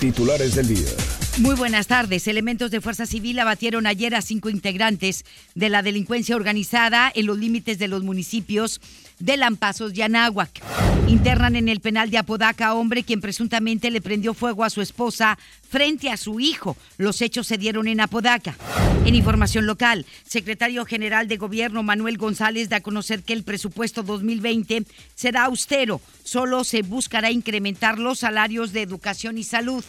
[0.00, 0.90] Titulares del día.
[1.38, 2.28] Muy buenas tardes.
[2.28, 7.38] Elementos de Fuerza Civil abatieron ayer a cinco integrantes de la delincuencia organizada en los
[7.38, 8.80] límites de los municipios
[9.22, 10.50] de Lampazos y Anáhuac.
[11.06, 14.80] Internan en el penal de Apodaca a hombre quien presuntamente le prendió fuego a su
[14.80, 16.76] esposa frente a su hijo.
[16.96, 18.56] Los hechos se dieron en Apodaca.
[19.04, 24.02] En información local, secretario general de Gobierno Manuel González da a conocer que el presupuesto
[24.02, 26.00] 2020 será austero.
[26.24, 29.84] Solo se buscará incrementar los salarios de educación y salud.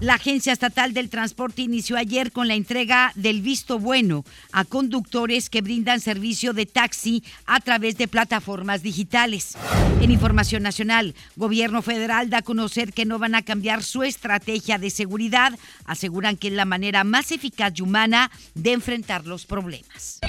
[0.00, 5.50] La Agencia Estatal del Transporte inició ayer con la entrega del visto bueno a conductores
[5.50, 9.56] que brindan servicio de taxi a través de plataformas digitales.
[10.00, 14.78] En Información Nacional, Gobierno Federal da a conocer que no van a cambiar su estrategia
[14.78, 15.58] de seguridad.
[15.84, 20.20] Aseguran que es la manera más eficaz y humana de enfrentar los problemas.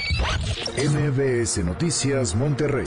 [0.76, 2.86] MBS Noticias Monterrey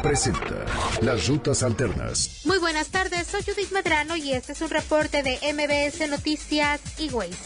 [0.00, 0.64] presenta
[1.02, 2.42] Las Rutas Alternas.
[2.44, 7.10] Muy buenas tardes, soy Judith Medrano y este es un reporte de MBS Noticias y
[7.10, 7.36] Waze.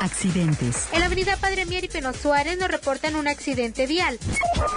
[0.00, 0.88] Accidentes.
[0.92, 4.18] En la avenida Padre Mier y Peno Suárez nos reportan un accidente vial.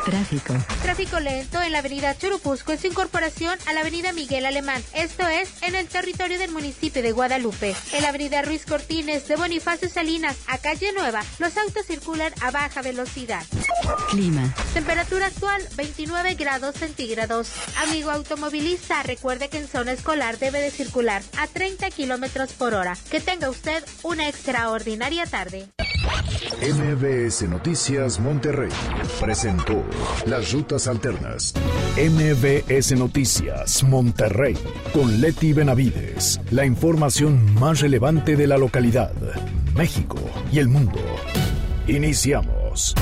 [0.06, 0.54] Tráfico.
[0.84, 4.84] Tráfico lento en la avenida Churupusco en su incorporación a la avenida Miguel Alemán.
[4.94, 7.76] Esto es en el territorio del municipio de Guadalupe.
[7.94, 12.52] En la avenida Ruiz Cortines de Bonifacio Salinas a Calle Nueva, los autos circulan a
[12.52, 13.44] baja velocidad.
[14.10, 14.54] Clima.
[14.74, 17.50] Temperatura actual 29 grados centígrados.
[17.88, 22.96] Amigo automovilista, recuerde que en zona escolar debe de circular a 30 kilómetros por hora.
[23.16, 25.70] Que tenga usted una extraordinaria tarde.
[26.62, 28.68] MBS Noticias Monterrey
[29.22, 29.86] presentó
[30.26, 31.54] Las Rutas Alternas.
[31.96, 34.58] MBS Noticias Monterrey
[34.92, 36.42] con Leti Benavides.
[36.52, 39.14] La información más relevante de la localidad,
[39.74, 40.18] México
[40.52, 41.00] y el mundo.
[41.88, 42.96] Iniciamos.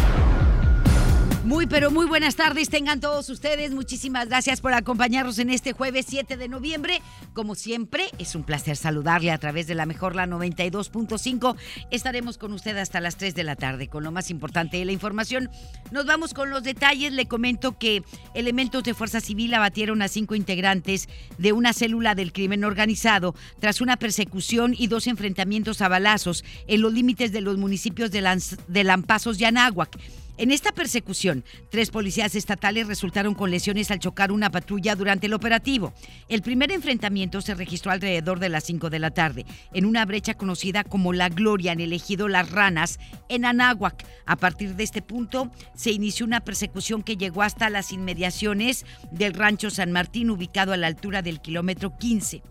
[1.43, 3.73] Muy, pero muy buenas tardes tengan todos ustedes.
[3.73, 7.01] Muchísimas gracias por acompañarnos en este jueves 7 de noviembre.
[7.33, 11.57] Como siempre, es un placer saludarle a través de la mejor, la 92.5.
[11.91, 14.93] Estaremos con usted hasta las 3 de la tarde con lo más importante de la
[14.93, 15.49] información.
[15.91, 17.11] Nos vamos con los detalles.
[17.11, 18.03] Le comento que
[18.33, 23.81] elementos de Fuerza Civil abatieron a cinco integrantes de una célula del crimen organizado tras
[23.81, 28.55] una persecución y dos enfrentamientos a balazos en los límites de los municipios de, Lanz
[28.69, 29.99] de Lampazos y Anáhuac.
[30.35, 35.33] En esta persecución, tres policías estatales resultaron con lesiones al chocar una patrulla durante el
[35.33, 35.93] operativo.
[36.27, 40.33] El primer enfrentamiento se registró alrededor de las 5 de la tarde, en una brecha
[40.33, 42.99] conocida como La Gloria en el ejido Las Ranas,
[43.29, 44.05] en Anáhuac.
[44.25, 49.35] A partir de este punto, se inició una persecución que llegó hasta las inmediaciones del
[49.35, 52.41] rancho San Martín, ubicado a la altura del kilómetro 15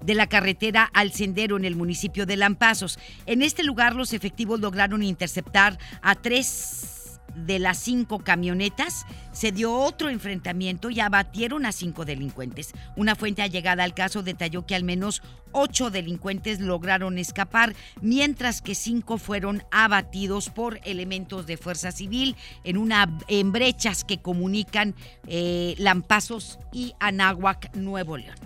[0.00, 2.98] de la carretera al sendero en el municipio de Lampazos.
[3.26, 9.04] En este lugar los efectivos lograron interceptar a tres de las cinco camionetas,
[9.36, 12.72] se dio otro enfrentamiento y abatieron a cinco delincuentes.
[12.96, 15.20] Una fuente allegada al caso detalló que al menos
[15.52, 22.78] ocho delincuentes lograron escapar, mientras que cinco fueron abatidos por elementos de fuerza civil en,
[22.78, 24.94] una, en brechas que comunican
[25.26, 28.36] eh, Lampazos y Anáhuac, Nuevo León.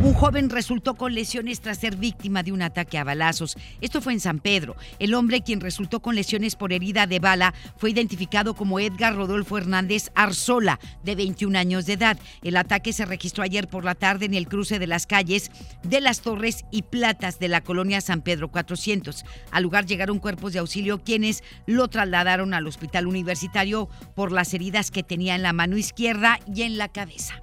[0.00, 3.56] Un joven resultó con lesiones tras ser víctima de un ataque a balazos.
[3.80, 4.76] Esto fue en San Pedro.
[5.00, 9.58] El hombre quien resultó con lesiones por herida de bala fue identificado como Edgar Rodolfo
[9.58, 12.18] Hernández Arzola, de 21 años de edad.
[12.42, 15.50] El ataque se registró ayer por la tarde en el cruce de las calles
[15.82, 19.24] de las Torres y Platas de la colonia San Pedro 400.
[19.50, 24.90] Al lugar llegaron cuerpos de auxilio quienes lo trasladaron al hospital universitario por las heridas
[24.90, 27.34] que tenía en la mano izquierda y en la cabeza.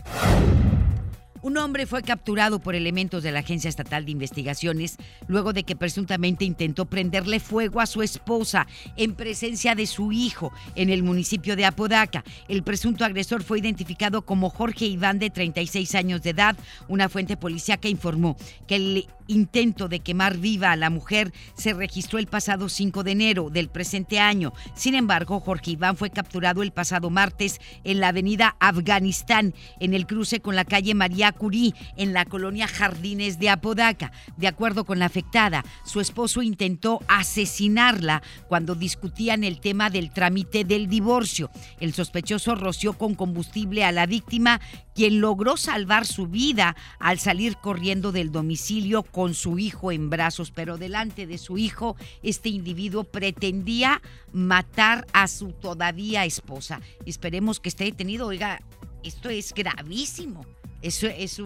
[1.45, 4.97] Un hombre fue capturado por elementos de la Agencia Estatal de Investigaciones
[5.28, 8.66] luego de que presuntamente intentó prenderle fuego a su esposa
[8.97, 12.23] en presencia de su hijo en el municipio de Apodaca.
[12.47, 16.58] El presunto agresor fue identificado como Jorge Iván de 36 años de edad.
[16.87, 22.20] Una fuente policíaca informó que el intento de quemar viva a la mujer se registró
[22.20, 24.53] el pasado 5 de enero del presente año.
[24.75, 30.08] Sin embargo, Jorge Iván fue capturado el pasado martes en la avenida Afganistán, en el
[30.08, 34.11] cruce con la calle María Curí, en la colonia Jardines de Apodaca.
[34.37, 40.64] De acuerdo con la afectada, su esposo intentó asesinarla cuando discutían el tema del trámite
[40.64, 41.49] del divorcio.
[41.79, 44.61] El sospechoso roció con combustible a la víctima,
[44.93, 50.52] quien logró salvar su vida al salir corriendo del domicilio con su hijo en brazos,
[50.52, 54.02] pero delante de su hijo, este individuo pretendía
[54.32, 56.82] matar a su todavía esposa.
[57.05, 58.28] Esperemos que esté detenido.
[58.28, 58.61] Oiga,
[59.03, 60.46] esto es gravísimo.
[60.81, 61.41] Es, es,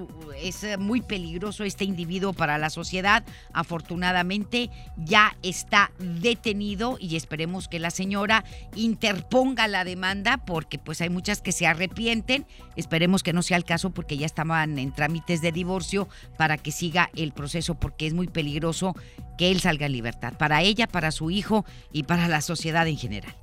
[0.77, 3.23] muy peligroso este individuo para la sociedad.
[3.53, 8.43] Afortunadamente ya está detenido y esperemos que la señora
[8.75, 12.45] interponga la demanda porque pues hay muchas que se arrepienten.
[12.75, 16.71] Esperemos que no sea el caso porque ya estaban en trámites de divorcio para que
[16.71, 18.95] siga el proceso porque es muy peligroso
[19.37, 22.97] que él salga en libertad, para ella, para su hijo y para la sociedad en
[22.97, 23.33] general.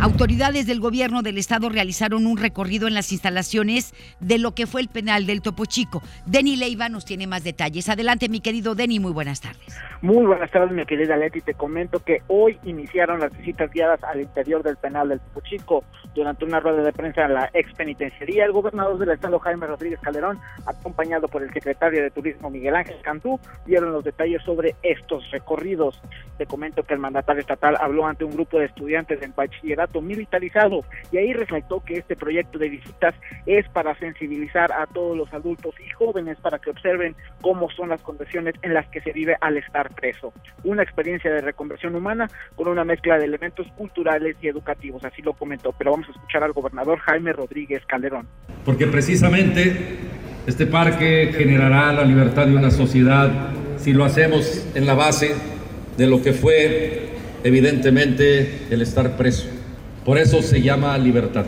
[0.00, 4.80] Autoridades del gobierno del estado realizaron un recorrido en las instalaciones de lo que fue
[4.80, 6.02] el penal del Topo Chico.
[6.26, 7.88] Denny Leiva nos tiene más detalles.
[7.88, 9.78] Adelante, mi querido Denny, muy buenas tardes.
[10.02, 11.40] Muy buenas tardes, mi querida Leti.
[11.40, 15.84] Te comento que hoy iniciaron las visitas guiadas al interior del penal del Topo Chico.
[16.14, 19.98] Durante una rueda de prensa en la ex penitenciaría, el gobernador del estado, Jaime Rodríguez
[20.00, 25.28] Calderón, acompañado por el secretario de Turismo, Miguel Ángel Cantú, dieron los detalles sobre estos
[25.30, 26.00] recorridos.
[26.38, 30.84] Te comento que el mandatario estatal habló ante un grupo de estudiantes en bachillerato militarizado
[31.10, 33.14] y ahí resaltó que este proyecto de visitas
[33.46, 38.00] es para sensibilizar a todos los adultos y jóvenes para que observen cómo son las
[38.00, 40.32] condiciones en las que se vive al estar preso.
[40.62, 45.34] Una experiencia de reconversión humana con una mezcla de elementos culturales y educativos, así lo
[45.34, 45.74] comentó.
[45.76, 48.26] Pero vamos a escuchar al gobernador Jaime Rodríguez Calderón.
[48.64, 49.98] Porque precisamente
[50.46, 53.30] este parque generará la libertad de una sociedad
[53.76, 55.34] si lo hacemos en la base
[55.96, 57.10] de lo que fue
[57.44, 59.46] evidentemente el estar preso.
[60.04, 61.46] Por eso se llama libertad,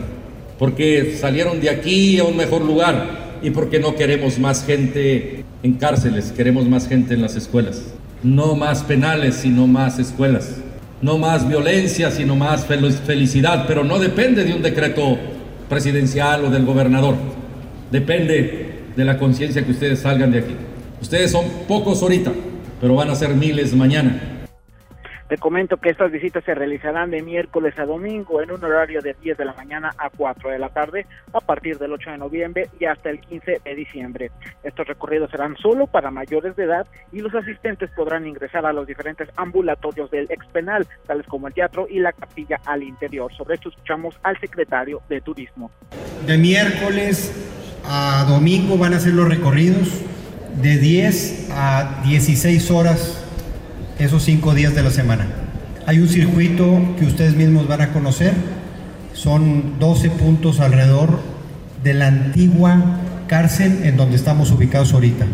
[0.57, 5.75] porque salieron de aquí a un mejor lugar y porque no queremos más gente en
[5.75, 7.81] cárceles, queremos más gente en las escuelas.
[8.21, 10.57] No más penales, sino más escuelas.
[11.01, 15.17] No más violencia, sino más felicidad, pero no depende de un decreto
[15.69, 17.15] presidencial o del gobernador.
[17.89, 20.55] Depende de la conciencia que ustedes salgan de aquí.
[21.01, 22.33] Ustedes son pocos ahorita,
[22.81, 24.36] pero van a ser miles mañana.
[25.27, 29.13] Te comento que estas visitas se realizarán de miércoles a domingo en un horario de
[29.21, 32.69] 10 de la mañana a 4 de la tarde a partir del 8 de noviembre
[32.79, 34.31] y hasta el 15 de diciembre.
[34.63, 38.87] Estos recorridos serán solo para mayores de edad y los asistentes podrán ingresar a los
[38.87, 43.29] diferentes ambulatorios del ex penal, tales como el teatro y la capilla al interior.
[43.33, 45.71] Sobre esto escuchamos al secretario de Turismo.
[46.25, 47.33] De miércoles
[47.83, 50.05] a domingo van a ser los recorridos
[50.61, 53.26] de 10 a 16 horas
[53.99, 55.27] esos cinco días de la semana.
[55.85, 58.33] Hay un circuito que ustedes mismos van a conocer,
[59.13, 61.19] son 12 puntos alrededor
[61.83, 65.25] de la antigua cárcel en donde estamos ubicados ahorita.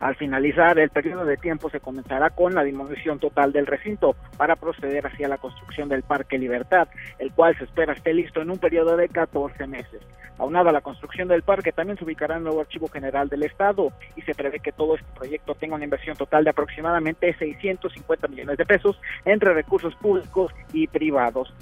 [0.00, 4.56] Al finalizar el periodo de tiempo se comenzará con la disminución total del recinto para
[4.56, 8.58] proceder hacia la construcción del Parque Libertad, el cual se espera esté listo en un
[8.58, 10.00] periodo de 14 meses.
[10.38, 13.92] Aunada a la construcción del parque, también se ubicará el nuevo Archivo General del Estado
[14.14, 18.56] y se prevé que todo este proyecto tenga una inversión total de aproximadamente 650 millones
[18.56, 21.52] de pesos entre recursos públicos y privados.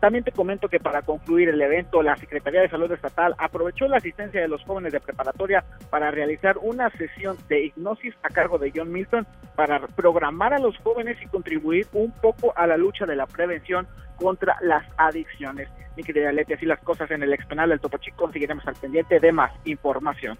[0.00, 3.96] también te comento que para concluir el evento, la Secretaría de Salud Estatal aprovechó la
[3.96, 8.72] asistencia de los jóvenes de preparatoria para realizar una sesión de hipnosis a cargo de
[8.74, 9.26] John Milton
[9.56, 13.86] para programar a los jóvenes y contribuir un poco a la lucha de la prevención
[14.16, 15.68] contra las adicciones.
[15.96, 19.20] Mi querida Leti, así las cosas en el expenal del Topo Chico, seguiremos al pendiente
[19.20, 20.38] de más información.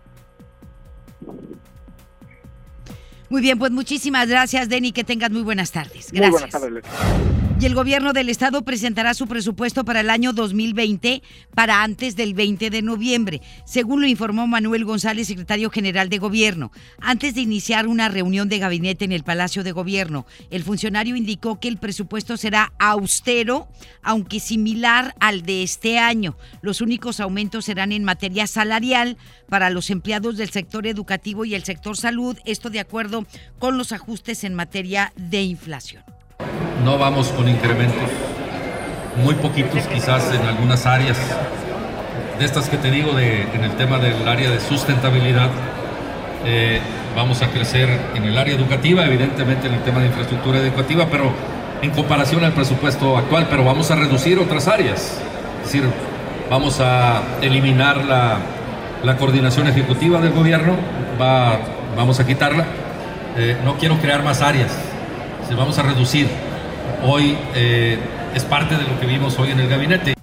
[3.29, 4.93] Muy bien, pues muchísimas gracias, Denny.
[4.93, 6.13] Que tengas muy buenas tardes.
[6.13, 6.21] Gracias.
[6.21, 6.89] Muy buenas tardes, Leti
[7.63, 11.23] y el gobierno del estado presentará su presupuesto para el año 2020
[11.55, 16.73] para antes del 20 de noviembre, según lo informó Manuel González, secretario general de gobierno.
[17.01, 21.61] Antes de iniciar una reunión de gabinete en el Palacio de Gobierno, el funcionario indicó
[21.61, 23.69] que el presupuesto será austero,
[24.03, 26.37] aunque similar al de este año.
[26.63, 31.63] Los únicos aumentos serán en materia salarial para los empleados del sector educativo y el
[31.63, 33.25] sector salud, esto de acuerdo
[33.61, 36.03] con los ajustes en materia de inflación
[36.85, 38.09] no vamos con incrementos,
[39.23, 41.19] muy poquitos quizás en algunas áreas.
[42.39, 45.51] De estas que te digo de, en el tema del área de sustentabilidad,
[46.45, 46.81] eh,
[47.15, 51.31] vamos a crecer en el área educativa, evidentemente en el tema de infraestructura educativa, pero
[51.83, 55.21] en comparación al presupuesto actual, pero vamos a reducir otras áreas.
[55.59, 55.85] Es decir,
[56.51, 58.39] vamos a eliminar la,
[59.05, 60.75] la coordinación ejecutiva del gobierno,
[61.21, 61.59] va,
[61.97, 62.65] vamos a quitarla.
[63.37, 64.73] Eh, no quiero crear más áreas,
[65.57, 66.29] vamos a reducir
[67.05, 67.99] hoy eh,
[68.35, 70.15] es parte de lo que vimos hoy en el gabinete.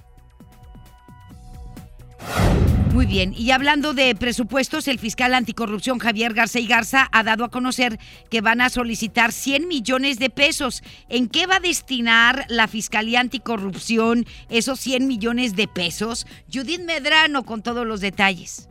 [2.92, 7.44] Muy bien, y hablando de presupuestos, el fiscal anticorrupción Javier Garza y Garza ha dado
[7.44, 7.98] a conocer
[8.30, 10.82] que van a solicitar 100 millones de pesos.
[11.08, 16.26] ¿En qué va a destinar la Fiscalía Anticorrupción esos 100 millones de pesos?
[16.52, 18.68] Judith Medrano con todos los detalles.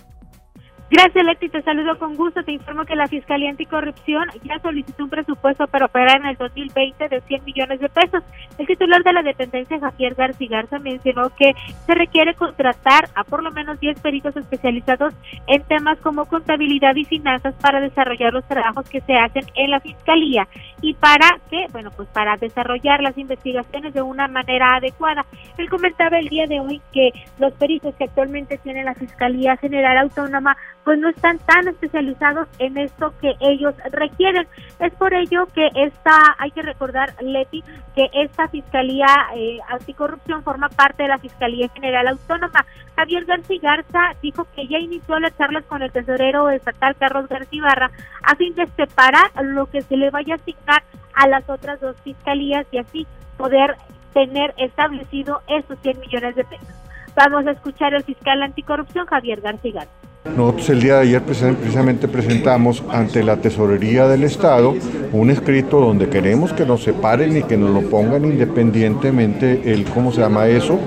[0.91, 1.49] Gracias, Leti.
[1.49, 2.43] Te saludo con gusto.
[2.43, 7.09] Te informo que la Fiscalía Anticorrupción ya solicitó un presupuesto para operar en el 2020
[7.09, 8.23] de 100 millones de pesos.
[8.57, 11.53] El titular de la dependencia, Javier García Garza, mencionó que
[11.85, 15.13] se requiere contratar a por lo menos 10 peritos especializados
[15.45, 19.79] en temas como contabilidad y finanzas para desarrollar los trabajos que se hacen en la
[19.81, 20.47] Fiscalía
[20.81, 25.23] y para que, bueno, pues para desarrollar las investigaciones de una manera adecuada.
[25.59, 29.97] Él comentaba el día de hoy que los peritos que actualmente tiene la Fiscalía General
[29.99, 30.57] Autónoma
[30.89, 34.47] pues no están tan especializados en esto que ellos requieren.
[34.79, 39.05] Es por ello que esta, hay que recordar, Leti, que esta Fiscalía
[39.35, 42.65] eh, Anticorrupción forma parte de la Fiscalía General Autónoma.
[42.95, 47.61] Javier García Garza dijo que ya inició las charlas con el tesorero estatal Carlos García
[47.61, 47.91] Barra
[48.23, 50.81] a fin de separar lo que se le vaya a asignar
[51.13, 53.05] a las otras dos fiscalías y así
[53.37, 53.75] poder
[54.15, 56.75] tener establecido esos 100 millones de pesos.
[57.15, 60.08] Vamos a escuchar al fiscal anticorrupción Javier García Garza.
[60.25, 64.75] Nosotros el día de ayer precisamente presentamos ante la Tesorería del Estado
[65.13, 70.11] un escrito donde queremos que nos separen y que nos lo pongan independientemente el cómo
[70.11, 70.77] se llama eso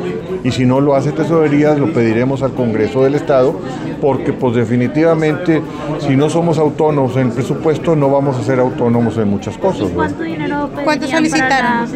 [0.44, 3.58] y si no lo hace Tesorería lo pediremos al Congreso del Estado
[4.02, 5.62] porque pues definitivamente
[6.00, 9.88] si no somos autónomos en el presupuesto no vamos a ser autónomos en muchas cosas.
[9.94, 11.88] ¿Cuánto dinero ¿Cuánto solicitaron?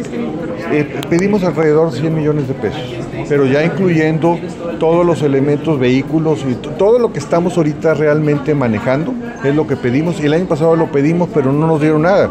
[0.71, 2.81] Eh, pedimos alrededor de 100 millones de pesos,
[3.29, 4.39] pero ya incluyendo
[4.79, 9.75] todos los elementos, vehículos y todo lo que estamos ahorita realmente manejando, es lo que
[9.75, 10.17] pedimos.
[10.21, 12.29] Y el año pasado lo pedimos, pero no nos dieron nada.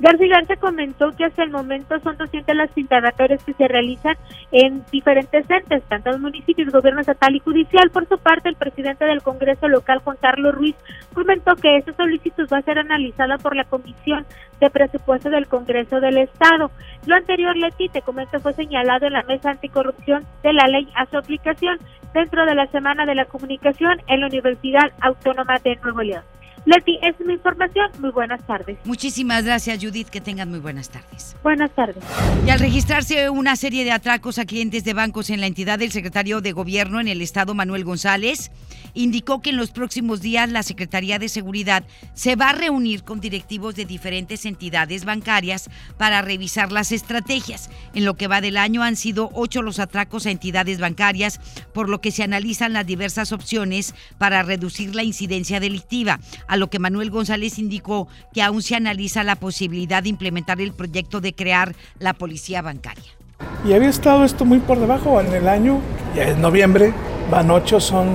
[0.00, 4.16] García Garza comentó que hasta el momento son 200 las instalatorias que se realizan
[4.52, 7.90] en diferentes entes, tanto en municipios, gobierno estatal y judicial.
[7.90, 10.76] Por su parte, el presidente del Congreso local, Juan Carlos Ruiz,
[11.12, 14.24] comentó que esta solicitud va a ser analizada por la Comisión
[14.60, 16.70] de Presupuesto del Congreso del Estado.
[17.06, 21.06] Lo anterior, Leti, te comento, fue señalado en la mesa anticorrupción de la ley a
[21.06, 21.78] su aplicación
[22.14, 26.22] dentro de la Semana de la Comunicación en la Universidad Autónoma de Nuevo León.
[26.64, 27.90] Leti, es mi información.
[28.00, 28.78] Muy buenas tardes.
[28.84, 30.08] Muchísimas gracias, Judith.
[30.08, 31.36] Que tengan muy buenas tardes.
[31.42, 32.02] Buenas tardes.
[32.46, 35.92] Y al registrarse una serie de atracos a clientes de bancos en la entidad del
[35.92, 38.50] secretario de Gobierno en el Estado, Manuel González,
[38.94, 41.84] indicó que en los próximos días la Secretaría de Seguridad
[42.14, 47.70] se va a reunir con directivos de diferentes entidades bancarias para revisar las estrategias.
[47.94, 51.40] En lo que va del año han sido ocho los atracos a entidades bancarias,
[51.72, 56.70] por lo que se analizan las diversas opciones para reducir la incidencia delictiva, a lo
[56.70, 61.34] que Manuel González indicó que aún se analiza la posibilidad de implementar el proyecto de
[61.34, 63.17] crear la policía bancaria.
[63.64, 65.78] Y había estado esto muy por debajo en el año,
[66.14, 66.92] ya es noviembre,
[67.30, 68.06] van ocho, son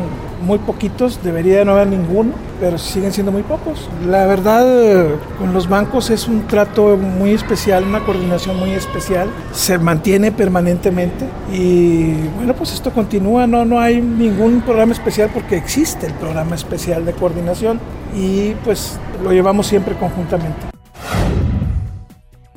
[0.42, 3.90] muy poquitos, debería no haber ninguno, pero siguen siendo muy pocos.
[4.06, 9.78] La verdad, con los bancos es un trato muy especial, una coordinación muy especial, se
[9.78, 16.08] mantiene permanentemente y bueno, pues esto continúa, no, no hay ningún programa especial porque existe
[16.08, 17.80] el programa especial de coordinación
[18.16, 20.74] y pues lo llevamos siempre conjuntamente.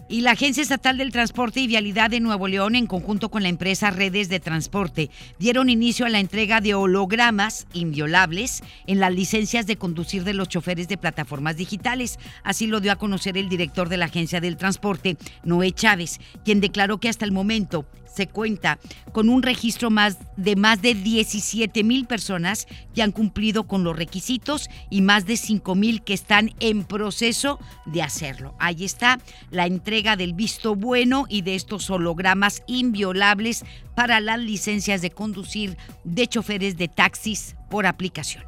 [0.08, 3.48] Y la Agencia Estatal del Transporte y Vialidad de Nuevo León, en conjunto con la
[3.48, 5.10] empresa Redes de Transporte,
[5.40, 10.48] dieron inicio a la entrega de hologramas inviolables en las licencias de conducir de los
[10.48, 12.20] choferes de plataformas digitales.
[12.44, 16.60] Así lo dio a conocer el director de la Agencia del Transporte, Noé Chávez, quien
[16.60, 17.84] declaró que hasta el momento
[18.16, 18.78] se cuenta
[19.12, 23.96] con un registro más de más de 17 mil personas que han cumplido con los
[23.96, 28.56] requisitos y más de 5 mil que están en proceso de hacerlo.
[28.58, 29.20] Ahí está
[29.50, 35.76] la entrega del visto bueno y de estos hologramas inviolables para las licencias de conducir
[36.04, 38.44] de choferes de taxis por aplicación.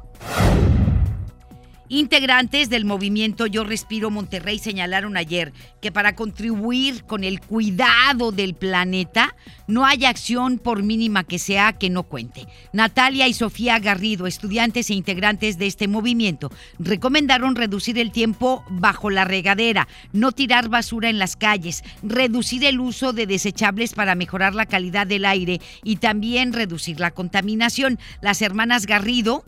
[1.91, 8.53] Integrantes del movimiento Yo Respiro Monterrey señalaron ayer que para contribuir con el cuidado del
[8.53, 12.45] planeta no hay acción por mínima que sea que no cuente.
[12.73, 19.09] Natalia y Sofía Garrido, estudiantes e integrantes de este movimiento, recomendaron reducir el tiempo bajo
[19.09, 24.53] la regadera, no tirar basura en las calles, reducir el uso de desechables para mejorar
[24.53, 27.97] la calidad del aire y también reducir la contaminación.
[28.21, 29.43] Las hermanas Garrido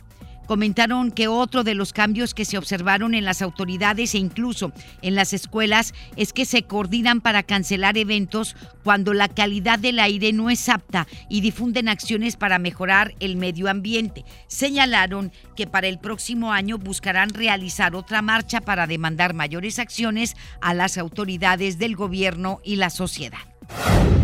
[0.52, 5.16] comentaron que otro de los cambios que se observaron en las autoridades e incluso en
[5.16, 10.50] las escuelas es que se coordinan para cancelar eventos cuando la calidad del aire no
[10.50, 14.26] es apta y difunden acciones para mejorar el medio ambiente.
[14.48, 20.74] Señalaron que para el próximo año buscarán realizar otra marcha para demandar mayores acciones a
[20.74, 23.51] las autoridades del gobierno y la sociedad.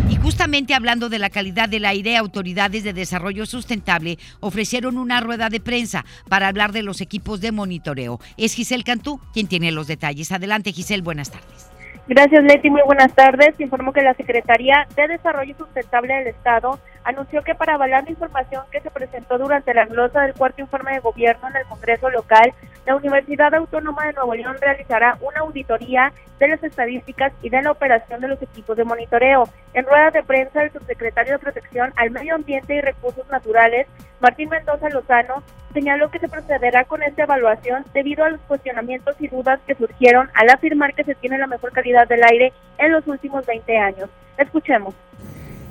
[0.10, 5.50] Y justamente hablando de la calidad del aire, autoridades de desarrollo sustentable ofrecieron una rueda
[5.50, 8.20] de prensa para hablar de los equipos de monitoreo.
[8.38, 10.32] Es Giselle Cantú quien tiene los detalles.
[10.32, 11.70] Adelante, Giselle, buenas tardes.
[12.08, 12.70] Gracias, Leti.
[12.70, 13.60] Muy buenas tardes.
[13.60, 18.66] Informo que la Secretaría de Desarrollo Sustentable del Estado anunció que para avalar la información
[18.70, 22.54] que se presentó durante la glosa del cuarto informe de gobierno en el Congreso local,
[22.86, 27.72] la Universidad Autónoma de Nuevo León realizará una auditoría de las estadísticas y de la
[27.72, 29.48] operación de los equipos de monitoreo.
[29.74, 33.88] En rueda de prensa, el subsecretario de Protección al Medio Ambiente y Recursos Naturales,
[34.20, 39.30] Martín Mendoza Lozano, señaló que se procederá con esta evaluación debido a los cuestionamientos y
[39.30, 43.08] dudas que surgieron al afirmar que se tiene la mejor calidad del aire en los
[43.08, 44.10] últimos 20 años.
[44.38, 44.94] Escuchemos.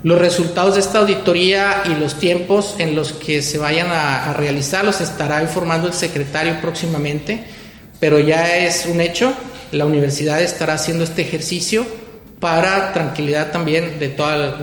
[0.06, 4.84] Los resultados de esta auditoría y los tiempos en los que se vayan a, realizar
[4.84, 7.42] los estará informando el secretario próximamente,
[7.98, 9.34] pero ya es un hecho,
[9.72, 11.84] la universidad estará haciendo este ejercicio
[12.38, 14.56] para tranquilidad también de toda,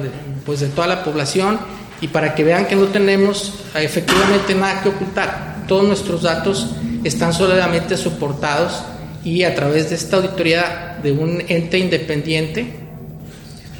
[0.45, 1.59] pues de toda la población
[1.99, 5.65] y para que vean que no tenemos efectivamente nada que ocultar.
[5.67, 6.69] Todos nuestros datos
[7.03, 8.81] están solamente soportados
[9.25, 12.82] y a través de esta auditoría de un ente independiente,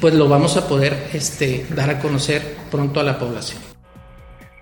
[0.00, 3.62] pues lo vamos a poder este, dar a conocer pronto a la población.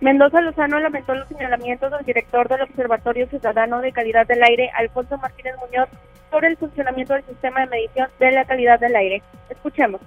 [0.01, 5.17] Mendoza Lozano lamentó los señalamientos del director del Observatorio Ciudadano de Calidad del Aire, Alfonso
[5.19, 5.89] Martínez Muñoz,
[6.33, 9.23] sobre el funcionamiento del sistema de medición de la calidad del aire.
[9.51, 10.01] Escuchemos.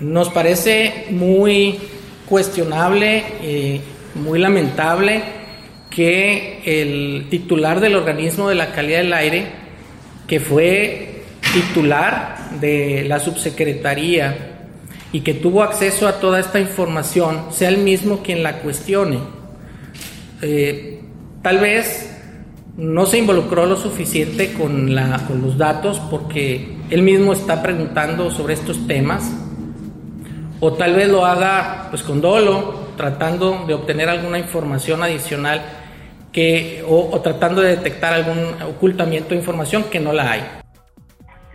[0.00, 1.78] Nos parece muy
[2.28, 3.80] cuestionable, y
[4.16, 5.22] muy lamentable
[5.88, 9.46] que el titular del organismo de la calidad del aire,
[10.26, 11.15] que fue
[11.56, 14.58] titular de la subsecretaría
[15.10, 19.20] y que tuvo acceso a toda esta información, sea el mismo quien la cuestione.
[20.42, 21.00] Eh,
[21.40, 22.14] tal vez
[22.76, 28.30] no se involucró lo suficiente con, la, con los datos porque él mismo está preguntando
[28.30, 29.32] sobre estos temas
[30.60, 35.62] o tal vez lo haga pues con dolo, tratando de obtener alguna información adicional
[36.32, 40.42] que, o, tratando de detectar algún ocultamiento de información que no la hay.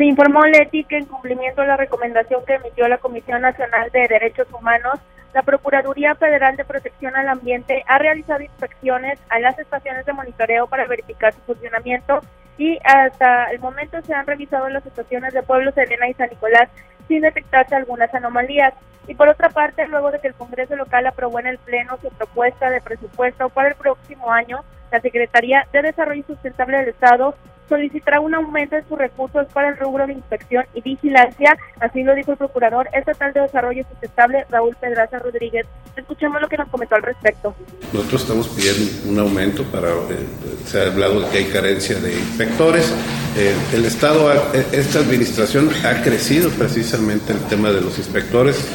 [0.01, 4.07] Se informó Leti que en cumplimiento de la recomendación que emitió la Comisión Nacional de
[4.07, 4.95] Derechos Humanos,
[5.31, 10.65] la Procuraduría Federal de Protección al Ambiente ha realizado inspecciones a las estaciones de monitoreo
[10.65, 12.19] para verificar su funcionamiento
[12.57, 16.67] y hasta el momento se han revisado las estaciones de Pueblo Serena y San Nicolás
[17.07, 18.73] sin detectarse algunas anomalías.
[19.07, 22.09] Y por otra parte, luego de que el Congreso local aprobó en el Pleno su
[22.09, 27.35] propuesta de presupuesto para el próximo año, la Secretaría de Desarrollo Sustentable del Estado
[27.71, 32.13] solicitará un aumento de sus recursos para el rubro de inspección y vigilancia, así lo
[32.13, 35.65] dijo el Procurador Estatal de Desarrollo Sustentable, Raúl Pedraza Rodríguez.
[35.95, 37.55] Escuchemos lo que nos comentó al respecto.
[37.93, 40.27] Nosotros estamos pidiendo un aumento para, eh,
[40.65, 42.93] se ha hablado de que hay carencia de inspectores.
[43.37, 48.67] Eh, el Estado, eh, esta administración ha crecido precisamente el tema de los inspectores,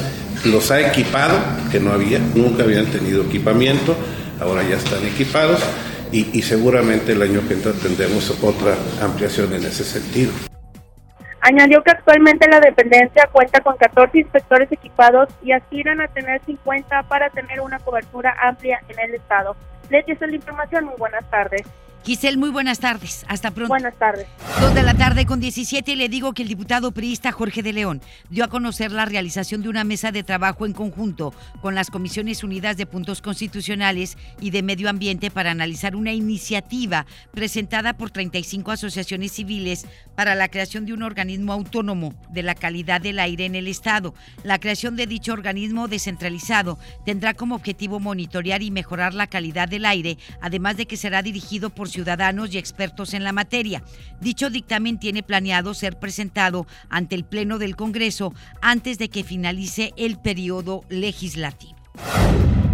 [0.47, 1.39] los ha equipado,
[1.71, 3.95] que no había, nunca habían tenido equipamiento,
[4.41, 5.61] ahora ya están equipados
[6.21, 10.33] y, seguramente el año que entra tendremos otra ampliación en ese sentido.
[11.41, 17.03] Añadió que actualmente la dependencia cuenta con 14 inspectores equipados y aspiran a tener 50
[17.05, 19.55] para tener una cobertura amplia en el estado.
[19.91, 20.87] Les es la información.
[20.87, 21.63] Muy buenas tardes.
[22.07, 23.27] Giselle, muy buenas tardes.
[23.27, 23.71] Hasta pronto.
[23.71, 24.29] Buenas tardes.
[24.61, 28.01] Dos de la tarde con 17 le digo que el diputado priista Jorge de León
[28.31, 32.45] dio a conocer la realización de una mesa de trabajo en conjunto con las Comisiones
[32.45, 38.71] Unidas de Puntos Constitucionales y de Medio Ambiente para analizar una iniciativa presentada por 35
[38.71, 43.57] asociaciones civiles para la creación de un organismo autónomo de la calidad del aire en
[43.57, 44.15] el Estado.
[44.45, 49.85] La creación de dicho organismo descentralizado tendrá como objetivo monitorear y mejorar la calidad del
[49.85, 53.83] aire, además de que será dirigido por ciudadanos y expertos en la materia.
[54.21, 59.95] Dicho dictamen tiene planeado ser presentado ante el Pleno del Congreso antes de que finalice
[59.97, 61.75] el periodo legislativo.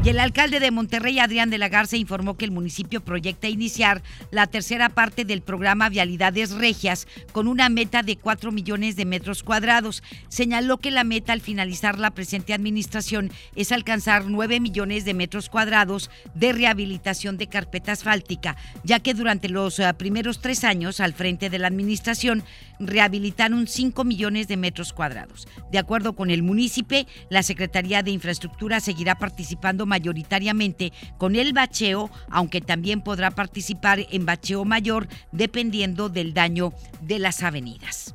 [0.05, 4.03] Y el alcalde de Monterrey, Adrián de la Garza, informó que el municipio proyecta iniciar
[4.33, 9.45] la tercera parte del programa Vialidades Regias con una meta de 4 millones de metros
[9.45, 10.03] cuadrados.
[10.29, 15.49] Señaló que la meta al finalizar la presente administración es alcanzar 9 millones de metros
[15.49, 21.13] cuadrados de rehabilitación de carpeta asfáltica, ya que durante los eh, primeros tres años al
[21.13, 22.43] frente de la administración
[22.81, 25.47] rehabilitaron 5 millones de metros cuadrados.
[25.71, 32.11] De acuerdo con el municipio, la Secretaría de Infraestructura seguirá participando mayoritariamente con el bacheo,
[32.31, 38.15] aunque también podrá participar en bacheo mayor dependiendo del daño de las avenidas.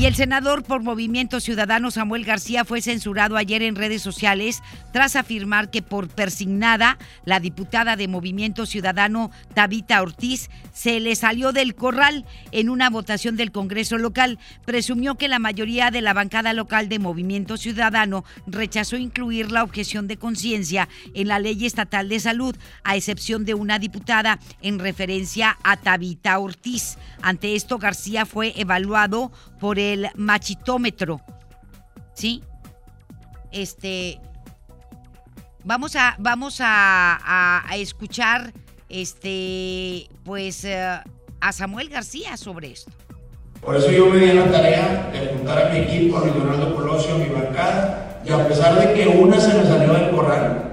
[0.00, 4.62] Y el senador por Movimiento Ciudadano Samuel García fue censurado ayer en redes sociales
[4.94, 11.52] tras afirmar que por persignada la diputada de Movimiento Ciudadano Tabita Ortiz se le salió
[11.52, 14.38] del corral en una votación del Congreso local.
[14.64, 20.08] Presumió que la mayoría de la bancada local de Movimiento Ciudadano rechazó incluir la objeción
[20.08, 20.79] de conciencia
[21.14, 26.38] en la ley estatal de salud, a excepción de una diputada en referencia a Tabita
[26.38, 26.98] Ortiz.
[27.22, 31.20] Ante esto, García fue evaluado por el machitómetro.
[32.14, 32.42] ¿Sí?
[33.52, 34.20] Este.
[35.64, 38.52] Vamos a, vamos a, escuchar
[38.88, 41.00] este pues eh,
[41.40, 42.90] a Samuel García sobre esto.
[43.60, 47.14] Por eso yo me di la tarea de juntar a mi equipo, a Leonardo Colosio,
[47.14, 50.69] a mi bancada, y a pesar de que una se me salió del corral,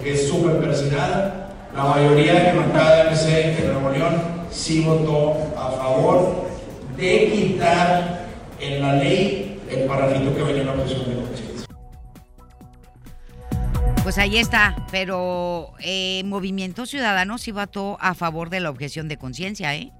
[0.00, 4.14] porque es súper persinada, la mayoría bancada de MC de Nuevo León
[4.50, 6.48] sí votó a favor
[6.96, 8.26] de quitar
[8.58, 11.66] en la ley el parrafito que venía en la objeción de conciencia.
[14.02, 19.18] Pues ahí está, pero eh, Movimiento Ciudadano sí votó a favor de la objeción de
[19.18, 19.92] conciencia, ¿eh?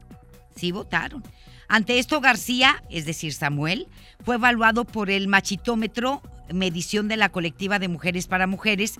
[0.56, 1.22] Sí votaron.
[1.68, 3.86] Ante esto, García, es decir, Samuel,
[4.24, 8.98] fue evaluado por el machitómetro, medición de la colectiva de mujeres para mujeres,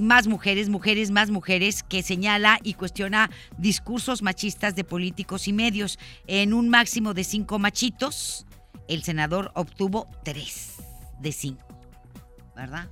[0.00, 5.98] más mujeres, mujeres, más mujeres, que señala y cuestiona discursos machistas de políticos y medios.
[6.26, 8.46] En un máximo de cinco machitos,
[8.88, 10.76] el senador obtuvo tres
[11.20, 11.66] de cinco,
[12.54, 12.88] ¿verdad?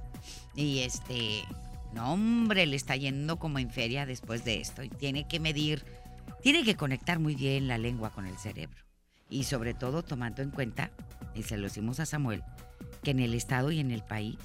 [0.55, 1.45] Y este,
[1.93, 5.85] no hombre, le está yendo como en feria después de esto y tiene que medir,
[6.43, 8.79] tiene que conectar muy bien la lengua con el cerebro.
[9.31, 10.91] Y sobre todo tomando en cuenta,
[11.35, 12.43] y se lo decimos a Samuel,
[13.03, 14.39] que en el Estado y en el país,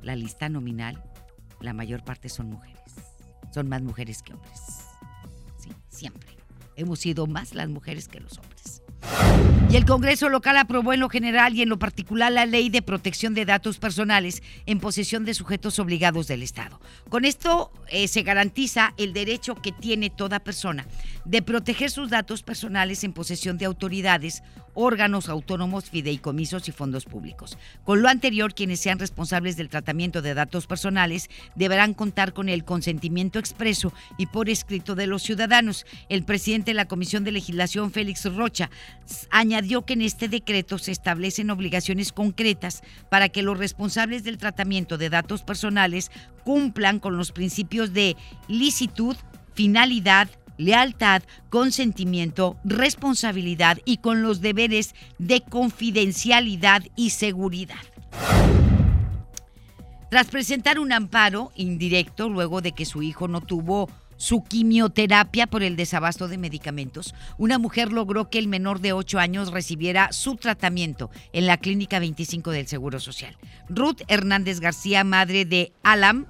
[0.00, 1.02] la lista nominal
[1.62, 2.80] la mayor parte son mujeres.
[3.52, 4.60] Son más mujeres que hombres.
[5.58, 6.28] Sí, siempre.
[6.76, 8.82] Hemos sido más las mujeres que los hombres.
[9.70, 12.82] Y el Congreso local aprobó en lo general y en lo particular la ley de
[12.82, 16.78] protección de datos personales en posesión de sujetos obligados del Estado.
[17.08, 20.86] Con esto eh, se garantiza el derecho que tiene toda persona
[21.24, 24.42] de proteger sus datos personales en posesión de autoridades
[24.74, 27.58] órganos autónomos, fideicomisos y fondos públicos.
[27.84, 32.64] Con lo anterior, quienes sean responsables del tratamiento de datos personales deberán contar con el
[32.64, 35.84] consentimiento expreso y por escrito de los ciudadanos.
[36.08, 38.70] El presidente de la Comisión de Legislación, Félix Rocha,
[39.30, 44.98] añadió que en este decreto se establecen obligaciones concretas para que los responsables del tratamiento
[44.98, 46.10] de datos personales
[46.44, 48.16] cumplan con los principios de
[48.48, 49.16] licitud,
[49.54, 57.76] finalidad, lealtad, consentimiento, responsabilidad y con los deberes de confidencialidad y seguridad.
[60.10, 63.88] Tras presentar un amparo indirecto luego de que su hijo no tuvo
[64.22, 69.18] su quimioterapia por el desabasto de medicamentos, una mujer logró que el menor de 8
[69.18, 73.36] años recibiera su tratamiento en la Clínica 25 del Seguro Social.
[73.68, 76.26] Ruth Hernández García, madre de Alam,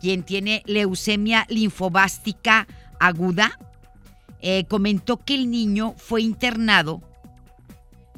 [0.00, 2.66] quien tiene leucemia linfobástica
[2.98, 3.58] aguda,
[4.40, 7.02] eh, comentó que el niño fue internado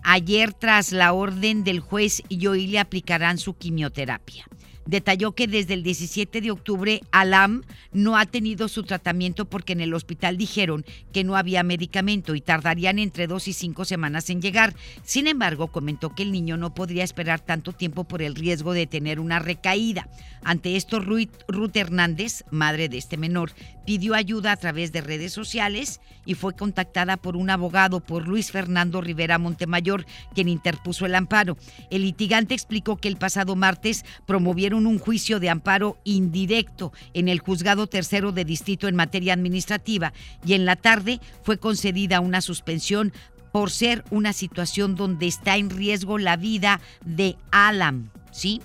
[0.05, 4.47] ayer tras la orden del juez y hoy le aplicarán su quimioterapia
[4.87, 9.81] detalló que desde el 17 de octubre Alam no ha tenido su tratamiento porque en
[9.81, 14.41] el hospital dijeron que no había medicamento y tardarían entre dos y cinco semanas en
[14.41, 14.75] llegar.
[15.05, 18.87] Sin embargo, comentó que el niño no podría esperar tanto tiempo por el riesgo de
[18.87, 20.09] tener una recaída.
[20.43, 23.53] Ante esto, Ruth Hernández, madre de este menor,
[23.85, 28.51] pidió ayuda a través de redes sociales y fue contactada por un abogado, por Luis
[28.51, 31.57] Fernando Rivera Montemayor, quien interpuso el amparo.
[31.91, 37.39] El litigante explicó que el pasado martes promovieron un juicio de amparo indirecto en el
[37.39, 40.13] juzgado tercero de distrito en materia administrativa
[40.45, 43.13] y en la tarde fue concedida una suspensión
[43.53, 48.61] por ser una situación donde está en riesgo la vida de Alam, ¿sí?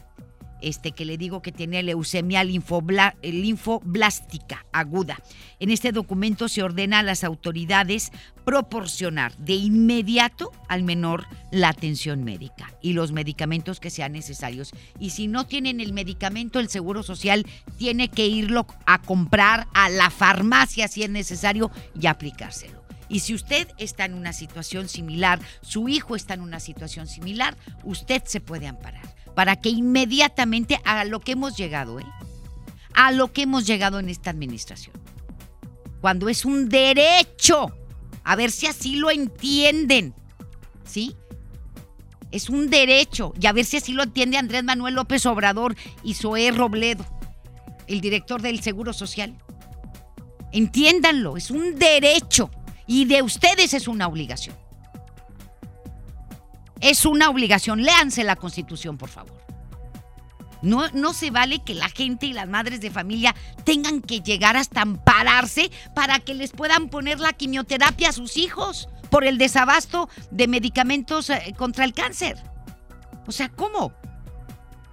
[0.61, 5.19] Este que le digo que tiene leucemia linfoblástica aguda.
[5.59, 8.11] En este documento se ordena a las autoridades
[8.45, 14.71] proporcionar de inmediato al menor la atención médica y los medicamentos que sean necesarios.
[14.99, 17.45] Y si no tienen el medicamento, el Seguro Social
[17.77, 22.81] tiene que irlo a comprar a la farmacia si es necesario y aplicárselo.
[23.09, 27.57] Y si usted está en una situación similar, su hijo está en una situación similar,
[27.83, 32.05] usted se puede amparar para que inmediatamente a lo que hemos llegado, ¿eh?
[32.93, 34.95] a lo que hemos llegado en esta administración.
[36.01, 37.71] Cuando es un derecho,
[38.23, 40.13] a ver si así lo entienden,
[40.83, 41.15] ¿sí?
[42.31, 46.13] Es un derecho, y a ver si así lo entiende Andrés Manuel López Obrador y
[46.13, 47.05] Zoé Robledo,
[47.87, 49.35] el director del Seguro Social.
[50.51, 52.49] Entiéndanlo, es un derecho
[52.87, 54.55] y de ustedes es una obligación.
[56.81, 57.83] Es una obligación.
[57.83, 59.39] Léanse la Constitución, por favor.
[60.61, 64.57] No, no se vale que la gente y las madres de familia tengan que llegar
[64.57, 70.09] hasta ampararse para que les puedan poner la quimioterapia a sus hijos por el desabasto
[70.29, 72.37] de medicamentos eh, contra el cáncer.
[73.27, 73.93] O sea, ¿cómo?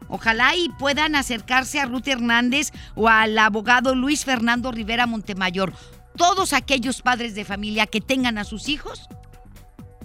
[0.08, 5.74] Ojalá y puedan acercarse a Ruth Hernández o al abogado Luis Fernando Rivera Montemayor.
[6.16, 9.08] Todos aquellos padres de familia que tengan a sus hijos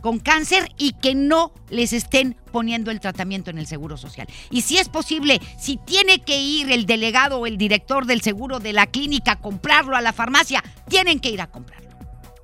[0.04, 4.28] con cáncer y que no les estén poniendo el tratamiento en el Seguro Social.
[4.52, 8.60] Y si es posible, si tiene que ir el delegado o el director del seguro
[8.60, 11.90] de la clínica a comprarlo a la farmacia, tienen que ir a comprarlo.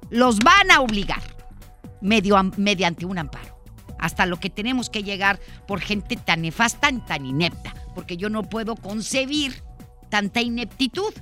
[0.09, 1.21] Los van a obligar
[1.99, 3.61] medio, mediante un amparo.
[3.99, 7.73] Hasta lo que tenemos que llegar por gente tan nefasta, tan inepta.
[7.93, 9.63] Porque yo no puedo concebir
[10.09, 11.13] tanta ineptitud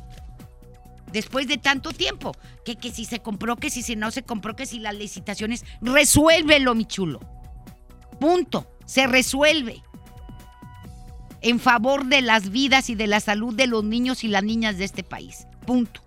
[1.12, 2.36] después de tanto tiempo.
[2.66, 5.66] Que, que si se compró, que si no se compró, que si las licitaciones.
[5.82, 7.20] Resuélvelo, mi chulo.
[8.20, 8.68] Punto.
[8.86, 9.84] Se resuelve.
[11.42, 14.78] En favor de las vidas y de la salud de los niños y las niñas
[14.78, 15.48] de este país.
[15.66, 16.02] Punto.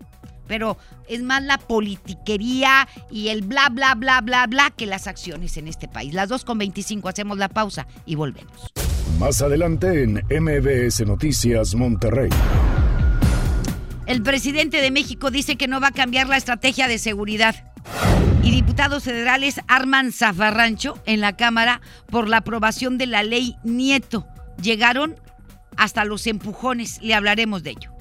[0.48, 5.56] Pero es más la politiquería y el bla, bla, bla, bla, bla que las acciones
[5.56, 6.12] en este país.
[6.12, 8.72] Las 2.25 hacemos la pausa y volvemos.
[9.20, 12.30] Más adelante en MBS Noticias Monterrey.
[14.10, 17.54] El presidente de México dice que no va a cambiar la estrategia de seguridad.
[18.42, 24.26] Y diputados federales arman zafarrancho en la Cámara por la aprobación de la ley Nieto.
[24.60, 25.14] Llegaron
[25.76, 26.98] hasta los empujones.
[27.02, 27.92] Le hablaremos de ello.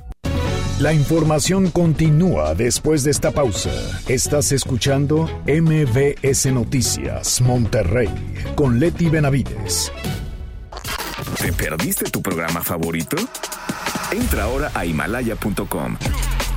[0.79, 3.69] La información continúa después de esta pausa.
[4.07, 8.09] Estás escuchando MBS Noticias Monterrey
[8.55, 9.91] con Leti Benavides.
[11.39, 13.17] ¿Te perdiste tu programa favorito?
[14.11, 15.97] Entra ahora a himalaya.com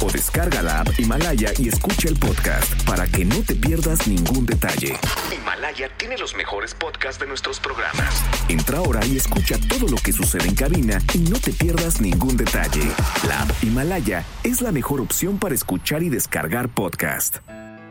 [0.00, 4.46] o descarga la app Himalaya y escucha el podcast para que no te pierdas ningún
[4.46, 4.96] detalle.
[5.32, 8.24] Himalaya tiene los mejores podcasts de nuestros programas.
[8.48, 12.36] Entra ahora y escucha todo lo que sucede en cabina y no te pierdas ningún
[12.36, 12.90] detalle.
[13.28, 17.38] La app Himalaya es la mejor opción para escuchar y descargar podcast.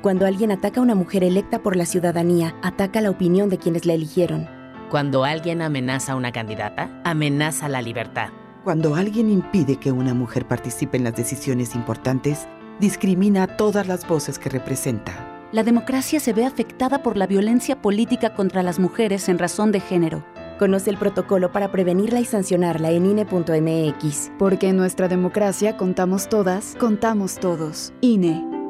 [0.02, 3.86] Cuando alguien ataca a una mujer electa por la ciudadanía, ataca la opinión de quienes
[3.86, 4.50] la eligieron.
[4.90, 8.32] Cuando alguien amenaza a una candidata, amenaza la libertad.
[8.64, 12.48] Cuando alguien impide que una mujer participe en las decisiones importantes,
[12.80, 15.28] discrimina a todas las voces que representa.
[15.52, 19.80] La democracia se ve afectada por la violencia política contra las mujeres en razón de
[19.80, 20.24] género.
[20.60, 24.32] Conoce el protocolo para prevenirla y sancionarla en INE.mx.
[24.38, 27.94] Porque en nuestra democracia contamos todas, contamos todos.
[28.02, 28.61] INE.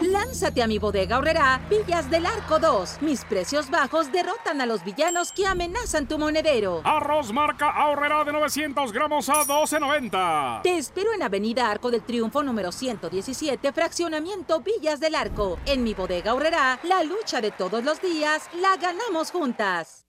[0.00, 2.98] Lánzate a mi bodega ahorrará Villas del Arco 2.
[3.00, 6.82] Mis precios bajos derrotan a los villanos que amenazan tu monedero.
[6.84, 10.62] Arroz marca ahorrará de 900 gramos a 12.90.
[10.62, 15.58] Te espero en Avenida Arco del Triunfo número 117, fraccionamiento Villas del Arco.
[15.66, 20.06] En mi bodega ahorrará la lucha de todos los días la ganamos juntas.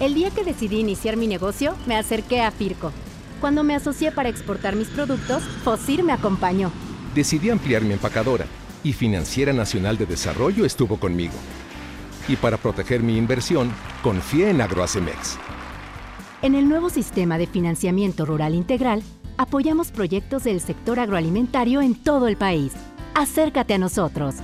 [0.00, 2.92] El día que decidí iniciar mi negocio, me acerqué a Firco.
[3.40, 6.72] Cuando me asocié para exportar mis productos, Fosir me acompañó.
[7.14, 8.46] Decidí ampliar mi empacadora
[8.82, 11.34] y Financiera Nacional de Desarrollo estuvo conmigo.
[12.28, 13.72] Y para proteger mi inversión,
[14.02, 15.38] confié en Agroacemex.
[16.40, 19.02] En el nuevo sistema de financiamiento rural integral,
[19.36, 22.72] apoyamos proyectos del sector agroalimentario en todo el país.
[23.14, 24.36] Acércate a nosotros.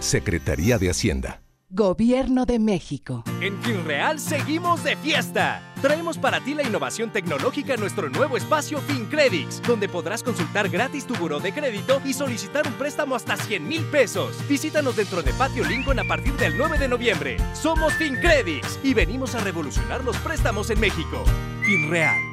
[0.00, 1.41] Secretaría de Hacienda.
[1.74, 3.24] Gobierno de México.
[3.40, 5.62] En FinReal seguimos de fiesta.
[5.80, 11.06] Traemos para ti la innovación tecnológica en nuestro nuevo espacio FinCredits, donde podrás consultar gratis
[11.06, 14.36] tu buró de crédito y solicitar un préstamo hasta 100 mil pesos.
[14.50, 17.36] Visítanos dentro de Patio Lincoln a partir del 9 de noviembre.
[17.54, 21.24] Somos FinCredits y venimos a revolucionar los préstamos en México.
[21.62, 22.31] FinReal.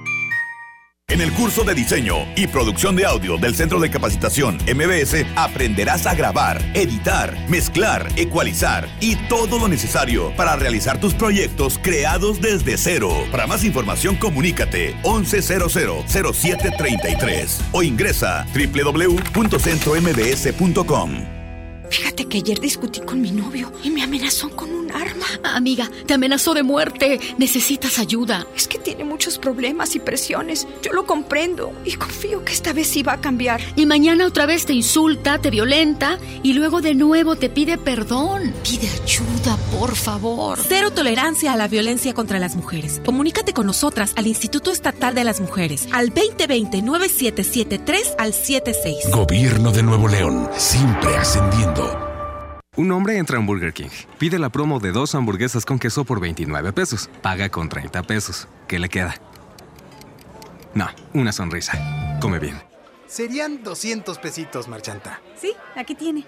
[1.09, 6.05] En el curso de diseño y producción de audio del Centro de Capacitación MBS aprenderás
[6.05, 12.77] a grabar, editar, mezclar, ecualizar y todo lo necesario para realizar tus proyectos creados desde
[12.77, 13.09] cero.
[13.31, 21.39] Para más información comunícate 11000733 o ingresa www.centrombs.com.
[22.19, 25.25] Fíjate que ayer discutí con mi novio y me amenazó con un arma.
[25.41, 27.17] Amiga, te amenazó de muerte.
[27.37, 28.45] Necesitas ayuda.
[28.57, 30.67] Es que tiene muchos problemas y presiones.
[30.81, 33.61] Yo lo comprendo y confío que esta vez sí va a cambiar.
[33.77, 38.53] Y mañana otra vez te insulta, te violenta y luego de nuevo te pide perdón.
[38.63, 40.59] Pide ayuda, por favor.
[40.67, 43.01] Cero tolerancia a la violencia contra las mujeres.
[43.05, 49.09] Comunícate con nosotras al Instituto Estatal de las Mujeres al 2020-9773 al 76.
[49.09, 52.08] Gobierno de Nuevo León, siempre ascendiendo.
[52.79, 56.05] Un hombre entra a un Burger King, pide la promo de dos hamburguesas con queso
[56.05, 58.47] por 29 pesos, paga con 30 pesos.
[58.69, 59.15] ¿Qué le queda?
[60.73, 62.17] No, una sonrisa.
[62.21, 62.55] Come bien.
[63.05, 65.19] Serían 200 pesitos, Marchanta.
[65.35, 66.25] Sí, aquí tiene.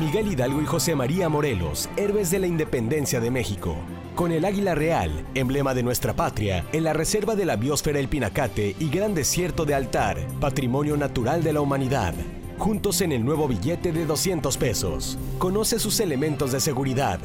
[0.00, 3.76] Miguel Hidalgo y José María Morelos, héroes de la independencia de México.
[4.14, 8.08] Con el águila real, emblema de nuestra patria, en la reserva de la biosfera El
[8.08, 12.14] Pinacate y Gran Desierto de Altar, patrimonio natural de la humanidad.
[12.58, 15.18] Juntos en el nuevo billete de 200 pesos.
[15.38, 17.20] Conoce sus elementos de seguridad.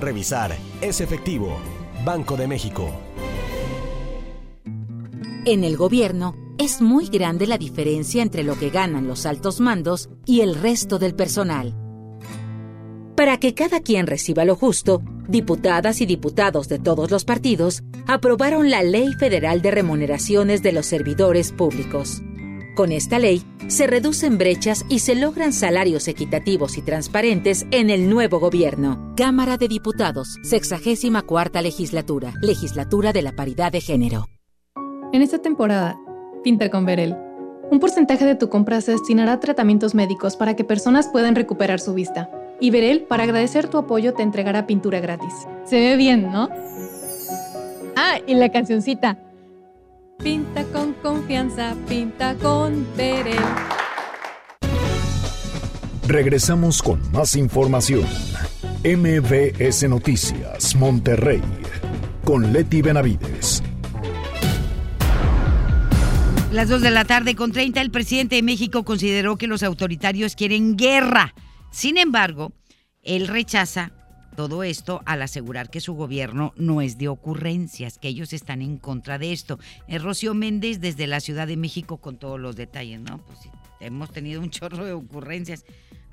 [0.00, 1.56] Revisar es efectivo.
[2.04, 2.90] Banco de México.
[5.46, 10.08] En el gobierno es muy grande la diferencia entre lo que ganan los altos mandos
[10.26, 11.74] y el resto del personal.
[13.16, 18.70] Para que cada quien reciba lo justo, diputadas y diputados de todos los partidos aprobaron
[18.70, 22.22] la Ley Federal de Remuneraciones de los Servidores Públicos.
[22.74, 28.10] Con esta ley se reducen brechas y se logran salarios equitativos y transparentes en el
[28.10, 29.14] nuevo gobierno.
[29.16, 34.26] Cámara de Diputados, 64 legislatura, legislatura de la paridad de género.
[35.12, 35.96] En esta temporada,
[36.42, 37.16] pinta con Verel.
[37.70, 41.78] Un porcentaje de tu compra se destinará a tratamientos médicos para que personas puedan recuperar
[41.78, 42.28] su vista.
[42.60, 45.32] Y Verel, para agradecer tu apoyo, te entregará pintura gratis.
[45.64, 46.48] Se ve bien, ¿no?
[47.94, 49.16] Ah, y la cancioncita.
[50.24, 53.36] Pinta con confianza, pinta con Verel.
[56.08, 58.06] Regresamos con más información.
[58.82, 61.42] MBS Noticias, Monterrey,
[62.24, 63.62] con Leti Benavides.
[66.52, 70.36] Las 2 de la tarde con 30, el presidente de México consideró que los autoritarios
[70.36, 71.34] quieren guerra.
[71.70, 72.54] Sin embargo,
[73.02, 73.92] él rechaza
[74.34, 78.78] todo esto al asegurar que su gobierno no es de ocurrencias, que ellos están en
[78.78, 79.58] contra de esto.
[79.88, 83.18] Es Rocío Méndez desde la Ciudad de México con todos los detalles, ¿no?
[83.18, 83.38] Pues
[83.80, 85.64] hemos tenido un chorro de ocurrencias.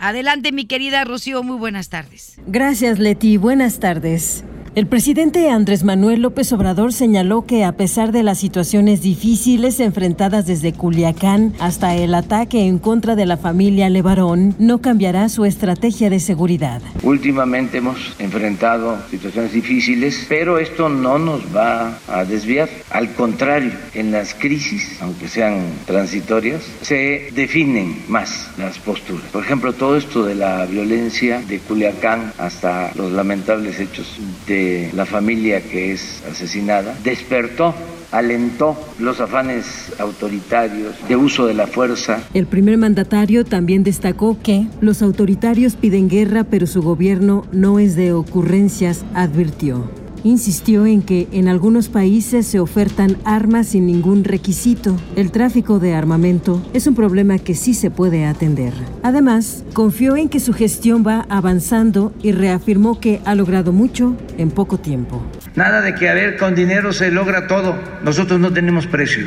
[0.01, 2.35] Adelante, mi querida Rocío, muy buenas tardes.
[2.47, 3.37] Gracias, Leti.
[3.37, 4.43] Buenas tardes.
[4.73, 10.45] El presidente Andrés Manuel López Obrador señaló que a pesar de las situaciones difíciles enfrentadas
[10.45, 16.09] desde Culiacán hasta el ataque en contra de la familia Levarón, no cambiará su estrategia
[16.09, 16.81] de seguridad.
[17.03, 22.69] Últimamente hemos enfrentado situaciones difíciles, pero esto no nos va a desviar.
[22.91, 29.25] Al contrario, en las crisis, aunque sean transitorias, se definen más las posturas.
[29.33, 35.05] Por ejemplo, todo esto de la violencia de Culiacán hasta los lamentables hechos de la
[35.05, 37.73] familia que es asesinada, despertó
[38.11, 42.21] alentó los afanes autoritarios de uso de la fuerza.
[42.33, 47.95] El primer mandatario también destacó que los autoritarios piden guerra, pero su gobierno no es
[47.95, 50.00] de ocurrencias, advirtió.
[50.23, 54.95] Insistió en que en algunos países se ofertan armas sin ningún requisito.
[55.15, 58.71] El tráfico de armamento es un problema que sí se puede atender.
[59.01, 64.51] Además, confió en que su gestión va avanzando y reafirmó que ha logrado mucho en
[64.51, 65.25] poco tiempo.
[65.55, 67.75] Nada de que a ver con dinero se logra todo.
[68.03, 69.25] Nosotros no tenemos precio.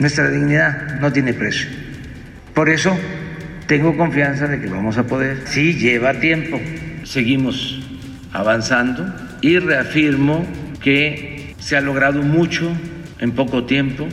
[0.00, 1.68] Nuestra dignidad no tiene precio.
[2.52, 2.96] Por eso
[3.68, 5.44] tengo confianza de que vamos a poder.
[5.46, 6.60] Sí, lleva tiempo.
[7.04, 7.80] Seguimos
[8.32, 10.44] avanzando y reafirmo
[10.82, 12.70] que se ha logrado mucho
[13.18, 14.06] en poco tiempo.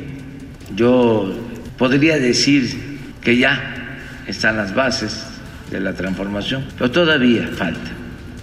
[0.76, 1.34] Yo
[1.78, 5.26] podría decir que ya están las bases
[5.72, 7.92] de la transformación, pero todavía falta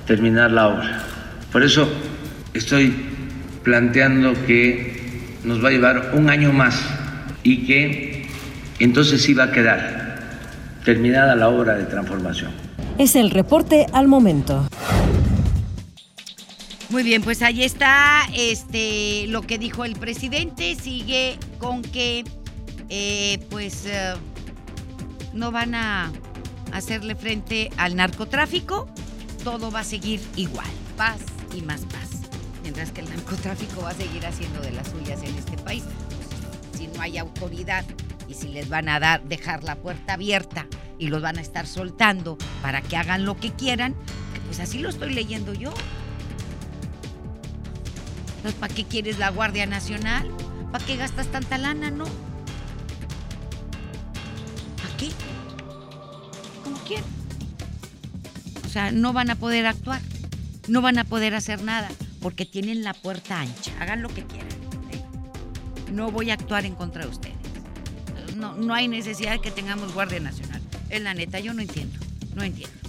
[0.07, 1.03] terminar la obra.
[1.53, 1.89] Por eso
[2.53, 2.95] estoy
[3.63, 4.95] planteando que
[5.45, 6.81] nos va a llevar un año más
[7.43, 8.27] y que
[8.79, 10.19] entonces sí va a quedar
[10.85, 12.51] terminada la obra de transformación.
[12.99, 14.69] Es el reporte al momento.
[16.95, 20.77] Muy bien, pues ahí está este lo que dijo el presidente.
[20.77, 22.23] Sigue con que
[22.89, 24.15] eh, pues eh,
[25.33, 26.13] no van a
[26.71, 28.89] hacerle frente al narcotráfico.
[29.43, 30.69] Todo va a seguir igual.
[30.97, 31.19] Paz
[31.53, 32.31] y más paz.
[32.63, 35.83] Mientras que el narcotráfico va a seguir haciendo de las suyas en este país.
[36.79, 37.85] Si no hay autoridad
[38.29, 40.69] y si les van a dar, dejar la puerta abierta
[41.01, 43.97] y los van a estar soltando para que hagan lo que quieran,
[44.47, 45.75] pues así lo estoy leyendo yo.
[48.45, 50.31] Entonces, ¿para qué quieres la Guardia Nacional?
[50.71, 52.05] ¿Para qué gastas tanta lana, no?
[54.77, 55.09] ¿Para qué?
[56.63, 57.07] Como quieran.
[58.67, 60.03] O sea, no van a poder actuar,
[60.69, 61.89] no van a poder hacer nada,
[62.21, 63.73] porque tienen la puerta ancha.
[63.81, 64.53] Hagan lo que quieran.
[64.93, 65.03] ¿eh?
[65.91, 67.37] No voy a actuar en contra de ustedes.
[68.37, 70.61] No, no hay necesidad de que tengamos Guardia Nacional.
[70.91, 71.99] Es la neta, yo no entiendo,
[72.35, 72.84] no entiendo.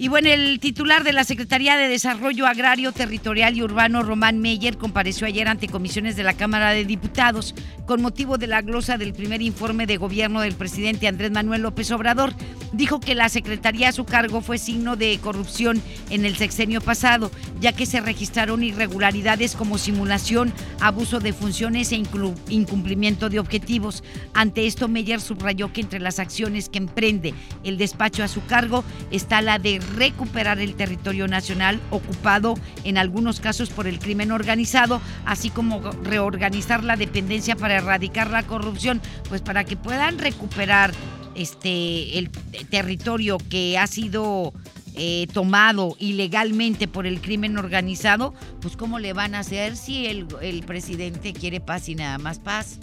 [0.00, 4.78] Y bueno, el titular de la Secretaría de Desarrollo Agrario, Territorial y Urbano, Román Meyer,
[4.78, 9.12] compareció ayer ante comisiones de la Cámara de Diputados con motivo de la glosa del
[9.12, 12.32] primer informe de gobierno del presidente Andrés Manuel López Obrador.
[12.72, 17.30] dijo que la secretaría a su cargo fue signo de corrupción en el sexenio pasado,
[17.60, 22.02] ya que se registraron irregularidades como simulación, abuso de funciones e
[22.48, 24.02] incumplimiento de objetivos.
[24.32, 28.82] Ante esto, Meyer subrayó que entre las acciones que emprende el despacho a su cargo
[29.10, 35.00] está la de recuperar el territorio nacional ocupado en algunos casos por el crimen organizado,
[35.24, 40.92] así como reorganizar la dependencia para erradicar la corrupción, pues para que puedan recuperar
[41.34, 42.30] este el
[42.70, 44.52] territorio que ha sido
[44.96, 50.26] eh, tomado ilegalmente por el crimen organizado, pues cómo le van a hacer si el,
[50.42, 52.78] el presidente quiere paz y nada más paz.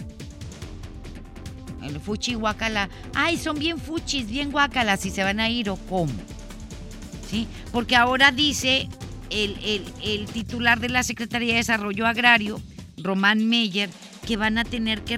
[1.83, 2.89] El fuchi guacala.
[3.13, 6.13] Ay, son bien fuchis, bien guacalas si se van a ir o cómo.
[7.29, 7.47] ¿Sí?
[7.71, 8.87] Porque ahora dice
[9.29, 12.61] el, el titular de la Secretaría de Desarrollo Agrario,
[12.97, 13.89] Román Meyer,
[14.25, 15.17] que van a tener que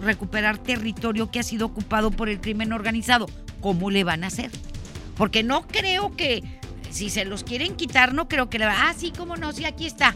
[0.00, 3.26] recuperar, territorio que ha sido ocupado por el crimen organizado.
[3.60, 4.50] ¿Cómo le van a hacer?
[5.16, 6.42] Porque no creo que,
[6.90, 9.64] si se los quieren quitar, no creo que le van Ah, sí, cómo no, sí,
[9.64, 10.14] aquí está.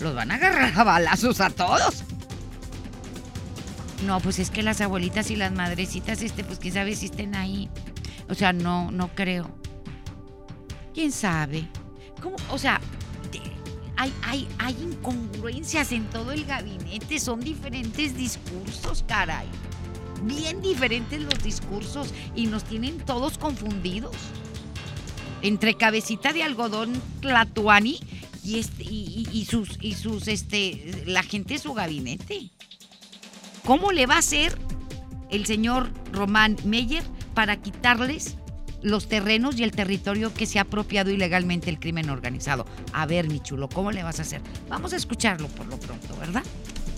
[0.00, 2.04] Los van a agarrar a balazos a todos.
[4.06, 7.34] No, pues es que las abuelitas y las madrecitas, este, pues quién sabe si estén
[7.34, 7.70] ahí.
[8.28, 9.50] O sea, no, no creo.
[10.94, 11.68] ¿Quién sabe?
[12.22, 12.36] ¿Cómo?
[12.50, 12.80] O sea,
[13.96, 19.46] hay, hay, hay incongruencias en todo el gabinete, son diferentes discursos, caray.
[20.22, 24.14] Bien diferentes los discursos y nos tienen todos confundidos.
[25.42, 27.98] Entre cabecita de algodón Tlatuani
[28.44, 28.84] y, este,
[29.44, 32.50] sus, y sus, este, la gente de su gabinete.
[33.66, 34.56] ¿Cómo le va a hacer
[35.30, 37.02] el señor Román Meyer
[37.34, 38.36] para quitarles
[38.84, 42.66] los terrenos y el territorio que se ha apropiado ilegalmente el crimen organizado.
[42.92, 44.40] A ver, mi chulo, ¿cómo le vas a hacer?
[44.68, 46.44] Vamos a escucharlo por lo pronto, ¿verdad?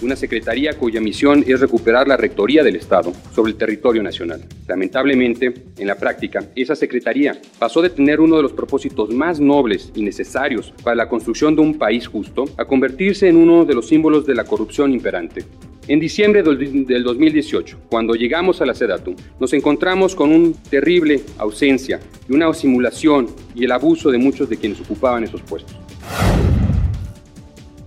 [0.02, 4.44] Una secretaría cuya misión es recuperar la rectoría del Estado sobre el territorio nacional.
[4.66, 9.92] Lamentablemente, en la práctica, esa secretaría pasó de tener uno de los propósitos más nobles
[9.94, 13.88] y necesarios para la construcción de un país justo a convertirse en uno de los
[13.88, 15.46] símbolos de la corrupción imperante.
[15.88, 22.00] En diciembre del 2018, cuando llegamos a la SEDATU, nos encontramos con una terrible ausencia
[22.28, 25.76] y una simulación y el abuso de muchos de quienes ocupaban esos puestos.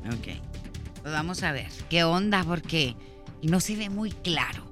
[0.08, 0.30] Ok,
[1.02, 2.96] pues vamos a ver qué onda porque
[3.44, 4.69] no se ve muy claro.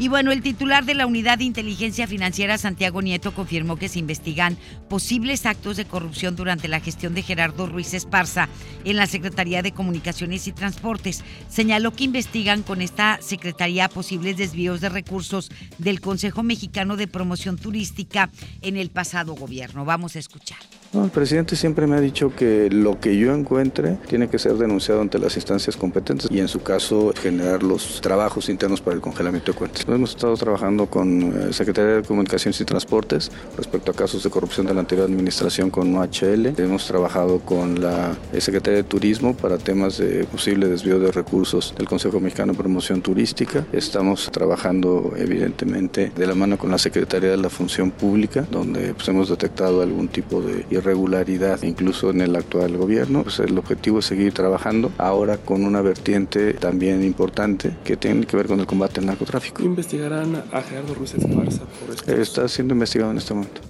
[0.00, 3.98] Y bueno, el titular de la Unidad de Inteligencia Financiera, Santiago Nieto, confirmó que se
[3.98, 4.56] investigan
[4.88, 8.48] posibles actos de corrupción durante la gestión de Gerardo Ruiz Esparza
[8.84, 11.22] en la Secretaría de Comunicaciones y Transportes.
[11.50, 17.58] Señaló que investigan con esta Secretaría posibles desvíos de recursos del Consejo Mexicano de Promoción
[17.58, 18.30] Turística
[18.62, 19.84] en el pasado gobierno.
[19.84, 20.60] Vamos a escuchar
[20.92, 25.00] el presidente siempre me ha dicho que lo que yo encuentre tiene que ser denunciado
[25.00, 29.52] ante las instancias competentes y en su caso generar los trabajos internos para el congelamiento
[29.52, 29.84] de cuentas.
[29.88, 34.66] Hemos estado trabajando con eh, Secretaría de Comunicaciones y Transportes respecto a casos de corrupción
[34.66, 36.58] de la anterior administración con OHL.
[36.58, 41.72] Hemos trabajado con la eh, Secretaría de Turismo para temas de posible desvío de recursos
[41.78, 43.64] del Consejo Mexicano de Promoción Turística.
[43.72, 49.08] Estamos trabajando evidentemente de la mano con la Secretaría de la Función Pública, donde pues,
[49.08, 53.22] hemos detectado algún tipo de irregularidad incluso en el actual gobierno.
[53.22, 58.36] Pues el objetivo es seguir trabajando ahora con una vertiente también importante que tiene que
[58.36, 59.62] ver con el combate al narcotráfico.
[59.62, 62.12] ¿Investigarán a Gerardo Ruiz Esparza por esto?
[62.12, 63.60] Está siendo investigado en este momento.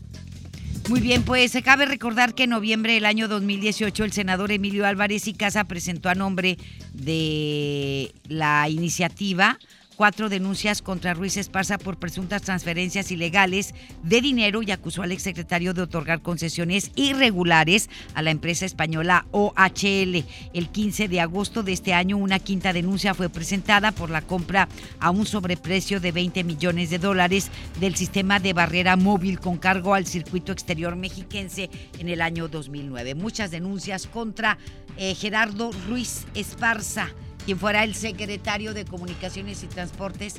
[0.89, 4.87] Muy bien, pues se cabe recordar que en noviembre del año 2018 el senador Emilio
[4.87, 6.59] Álvarez y Casa presentó a nombre
[6.93, 9.59] de la iniciativa
[10.01, 15.75] cuatro denuncias contra Ruiz Esparza por presuntas transferencias ilegales de dinero y acusó al exsecretario
[15.75, 20.25] de otorgar concesiones irregulares a la empresa española OHL.
[20.55, 24.71] El 15 de agosto de este año, una quinta denuncia fue presentada por la compra
[25.01, 29.93] a un sobreprecio de 20 millones de dólares del sistema de barrera móvil con cargo
[29.93, 33.17] al circuito exterior mexiquense en el año 2009.
[33.17, 34.57] Muchas denuncias contra
[34.97, 37.11] eh, Gerardo Ruiz Esparza
[37.45, 40.37] quien fuera el secretario de Comunicaciones y Transportes,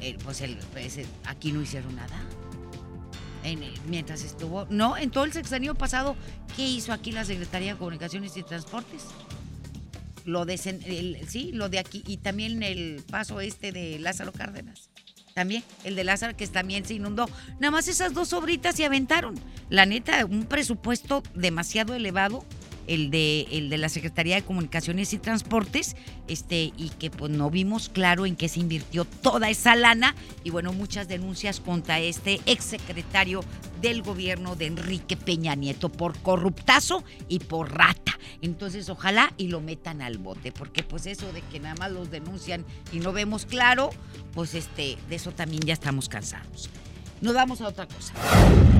[0.00, 2.16] eh, pues, pues aquí no hicieron nada.
[3.86, 6.16] mientras estuvo, no, en todo el sexenio pasado,
[6.56, 9.04] ¿qué hizo aquí la Secretaría de Comunicaciones y Transportes?
[10.24, 14.88] Lo de, sí, lo de aquí y también el paso este de Lázaro Cárdenas.
[15.34, 17.28] También, el de Lázaro que también se inundó.
[17.58, 19.34] Nada más esas dos obritas se aventaron.
[19.70, 22.44] La neta, un presupuesto demasiado elevado
[22.86, 25.96] el de, el de la Secretaría de Comunicaciones y Transportes,
[26.28, 30.14] este, y que pues no vimos claro en qué se invirtió toda esa lana,
[30.44, 33.44] y bueno, muchas denuncias contra este exsecretario
[33.80, 38.18] del gobierno de Enrique Peña Nieto por corruptazo y por rata.
[38.40, 42.10] Entonces, ojalá y lo metan al bote, porque pues eso de que nada más los
[42.10, 43.90] denuncian y no vemos claro,
[44.32, 46.70] pues este, de eso también ya estamos cansados.
[47.22, 48.12] Nos vamos a otra cosa.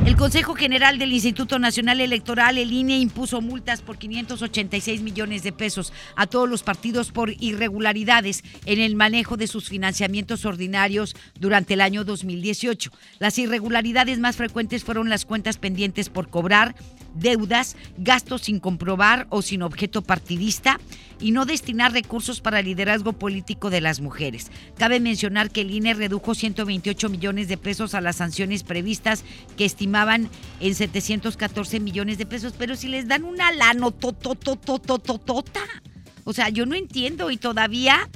[0.05, 5.53] El Consejo General del Instituto Nacional Electoral, el INE, impuso multas por 586 millones de
[5.53, 11.75] pesos a todos los partidos por irregularidades en el manejo de sus financiamientos ordinarios durante
[11.75, 12.91] el año 2018.
[13.21, 16.75] Las irregularidades más frecuentes fueron las cuentas pendientes por cobrar,
[17.15, 20.79] deudas, gastos sin comprobar o sin objeto partidista
[21.21, 24.51] y no destinar recursos para el liderazgo político de las mujeres.
[24.77, 29.25] Cabe mencionar que el INE redujo 128 millones de pesos a las sanciones previstas
[29.57, 30.29] que estimaban
[30.61, 35.61] en 714 millones de pesos, pero si les dan una lano totototototota.
[36.25, 38.09] O sea, yo no entiendo y todavía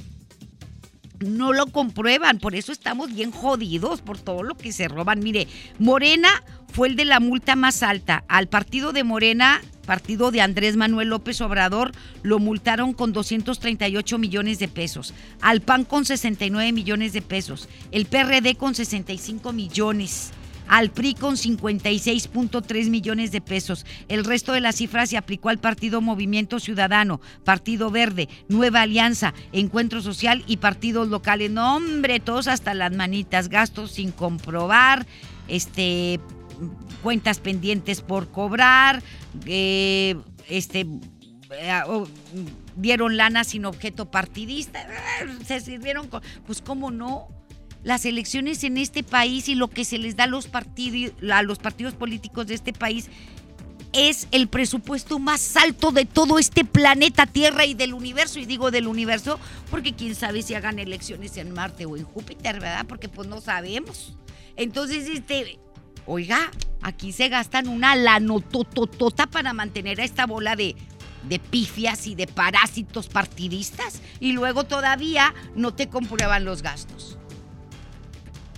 [1.19, 5.19] no lo comprueban, por eso estamos bien jodidos por todo lo que se roban.
[5.19, 5.47] Mire,
[5.79, 6.29] Morena
[6.71, 8.23] fue el de la multa más alta.
[8.27, 11.91] Al partido de Morena, partido de Andrés Manuel López Obrador,
[12.23, 15.13] lo multaron con 238 millones de pesos.
[15.41, 17.67] Al PAN con 69 millones de pesos.
[17.91, 20.33] El PRD con 65 millones
[20.67, 23.85] al PRI con 56.3 millones de pesos.
[24.07, 29.33] El resto de las cifras se aplicó al Partido Movimiento Ciudadano, Partido Verde, Nueva Alianza,
[29.51, 31.51] Encuentro Social y partidos locales.
[31.51, 35.05] No, hombre, todos hasta las manitas, gastos sin comprobar,
[35.47, 36.19] este
[37.03, 39.03] cuentas pendientes por cobrar,
[39.45, 40.15] eh,
[40.49, 40.87] este
[41.51, 41.81] eh,
[42.75, 44.85] dieron lana sin objeto partidista,
[45.45, 47.27] se sirvieron con, pues cómo no,
[47.83, 51.43] las elecciones en este país y lo que se les da a los partidos, a
[51.43, 53.09] los partidos políticos de este país
[53.93, 58.39] es el presupuesto más alto de todo este planeta Tierra y del universo.
[58.39, 59.39] Y digo del universo
[59.71, 62.85] porque quién sabe si hagan elecciones en Marte o en Júpiter, ¿verdad?
[62.87, 64.15] Porque pues no sabemos.
[64.55, 65.59] Entonces, este,
[66.05, 66.51] oiga,
[66.81, 70.75] aquí se gastan una lanotototota para mantener a esta bola de,
[71.23, 77.16] de pifias y de parásitos partidistas y luego todavía no te comprueban los gastos.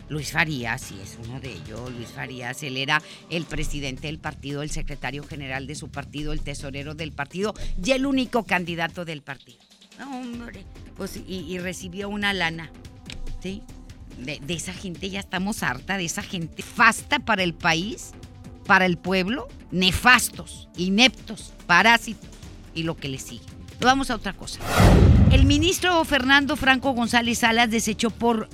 [0.10, 1.92] Luis Farías, sí es uno de ellos.
[1.94, 6.42] Luis Farías, él era el presidente del partido, el secretario general de su partido, el
[6.42, 7.54] tesorero del partido
[7.84, 9.60] y el único candidato del partido.
[10.02, 10.66] Hombre,
[10.98, 12.72] pues y, recibió una lana,
[13.42, 13.62] ¿sí?
[14.18, 18.12] De, de, esa gente ya estamos harta, de esa gente fasta para el país,
[18.66, 22.30] para el pueblo, nefastos, ineptos, parásitos
[22.74, 23.46] y lo que le sigue.
[23.80, 24.60] Vamos a otra cosa.
[25.32, 28.50] El ministro Fernando Franco González Salas desechó por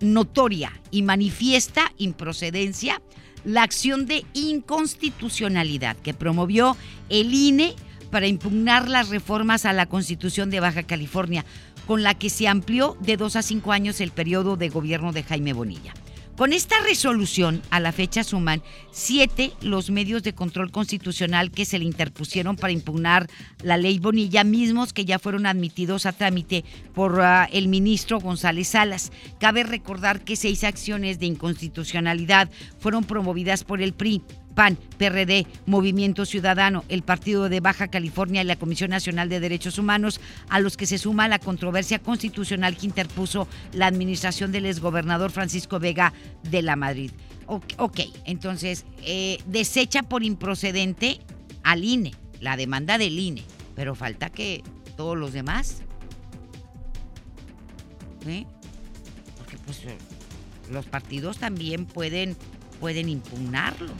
[0.00, 3.00] notoria y manifiesta improcedencia
[3.44, 6.76] la acción de inconstitucionalidad que promovió
[7.08, 7.74] el INE
[8.10, 11.44] para impugnar las reformas a la Constitución de Baja California,
[11.86, 15.22] con la que se amplió de dos a cinco años el periodo de gobierno de
[15.22, 15.94] Jaime Bonilla.
[16.36, 21.78] Con esta resolución, a la fecha suman siete los medios de control constitucional que se
[21.78, 23.26] le interpusieron para impugnar
[23.62, 26.62] la ley Bonilla, mismos que ya fueron admitidos a trámite
[26.94, 29.12] por ah, el ministro González Salas.
[29.40, 34.20] Cabe recordar que seis acciones de inconstitucionalidad fueron promovidas por el PRI
[34.56, 39.78] PAN, PRD, Movimiento Ciudadano, el Partido de Baja California y la Comisión Nacional de Derechos
[39.78, 45.30] Humanos, a los que se suma la controversia constitucional que interpuso la administración del exgobernador
[45.30, 47.10] Francisco Vega de la Madrid.
[47.46, 51.20] Ok, entonces, eh, desecha por improcedente
[51.62, 53.44] al INE, la demanda del INE,
[53.74, 54.64] pero falta que
[54.96, 55.82] todos los demás,
[59.36, 59.82] porque pues
[60.72, 62.38] los partidos también pueden,
[62.80, 63.92] pueden impugnarlo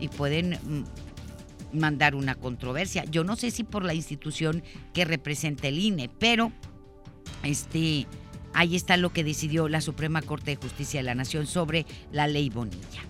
[0.00, 3.04] y pueden mm, mandar una controversia.
[3.04, 6.52] Yo no sé si por la institución que representa el INE, pero
[7.42, 8.06] este
[8.54, 12.26] ahí está lo que decidió la Suprema Corte de Justicia de la Nación sobre la
[12.26, 13.02] ley Bonilla.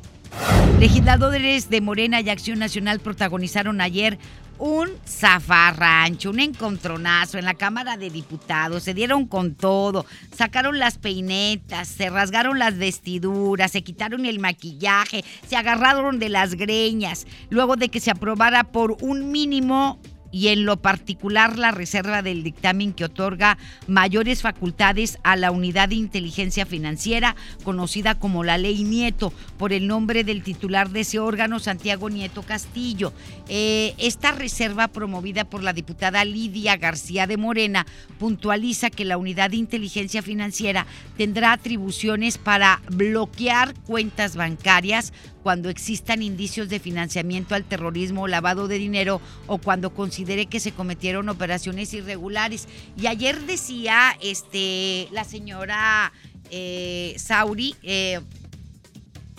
[0.81, 4.19] Legisladores de Morena y Acción Nacional protagonizaron ayer
[4.59, 10.99] un zafarrancho, un encontronazo en la Cámara de Diputados, se dieron con todo, sacaron las
[10.99, 17.77] peinetas, se rasgaron las vestiduras, se quitaron el maquillaje, se agarraron de las greñas, luego
[17.77, 19.99] de que se aprobara por un mínimo
[20.37, 23.57] y en lo particular la reserva del dictamen que otorga
[23.87, 29.87] mayores facultades a la unidad de inteligencia financiera, conocida como la ley Nieto, por el
[29.87, 33.15] nombre del titular de ese órgano, Santiago Nieto Castillo.
[33.49, 37.87] Eh, esta reserva promovida por la diputada Lidia García de Morena
[38.19, 45.15] puntualiza que la unidad de inteligencia financiera tendrá atribuciones para bloquear cuentas bancarias
[45.47, 50.59] cuando existan indicios de financiamiento al terrorismo o lavado de dinero o cuando considere que
[50.59, 52.67] se cometieron operaciones irregulares.
[53.01, 56.13] Y ayer decía este, la señora
[56.51, 58.19] eh, Sauri, eh,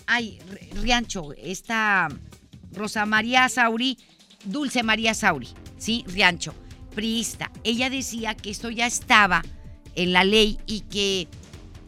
[0.05, 0.39] ay,
[0.81, 2.07] Riancho, esta
[2.71, 3.97] Rosa María Sauri,
[4.45, 6.05] Dulce María Sauri, ¿sí?
[6.07, 6.55] Riancho,
[6.95, 7.51] priista.
[7.65, 9.43] Ella decía que esto ya estaba
[9.95, 11.27] en la ley y que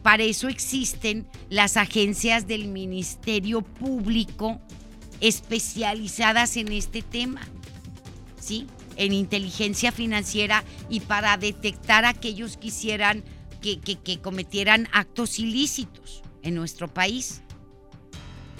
[0.02, 4.60] para eso existen las agencias del Ministerio Público
[5.20, 7.42] especializadas en este tema,
[8.40, 8.66] ¿sí?
[8.96, 12.70] En inteligencia financiera y para detectar a aquellos que
[13.60, 17.42] que cometieran actos ilícitos en nuestro país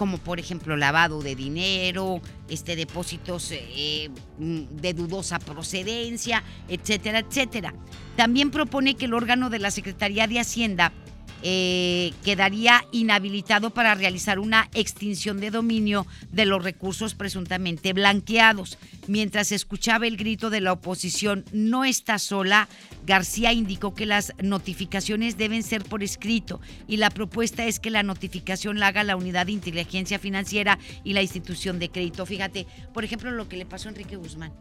[0.01, 7.75] como por ejemplo lavado de dinero, este, depósitos eh, mm, de dudosa procedencia, etcétera, etcétera.
[8.17, 10.95] También propone que el órgano de la Secretaría de Hacienda
[11.43, 18.79] eh, quedaría inhabilitado para realizar una extinción de dominio de los recursos presuntamente blanqueados.
[19.07, 22.69] Mientras escuchaba el grito de la oposición, no está sola,
[23.07, 28.03] García indicó que las notificaciones deben ser por escrito y la propuesta es que la
[28.03, 32.27] notificación la haga la unidad de inteligencia financiera y la institución de crédito.
[32.27, 34.53] Fíjate, por ejemplo, lo que le pasó a Enrique Guzmán.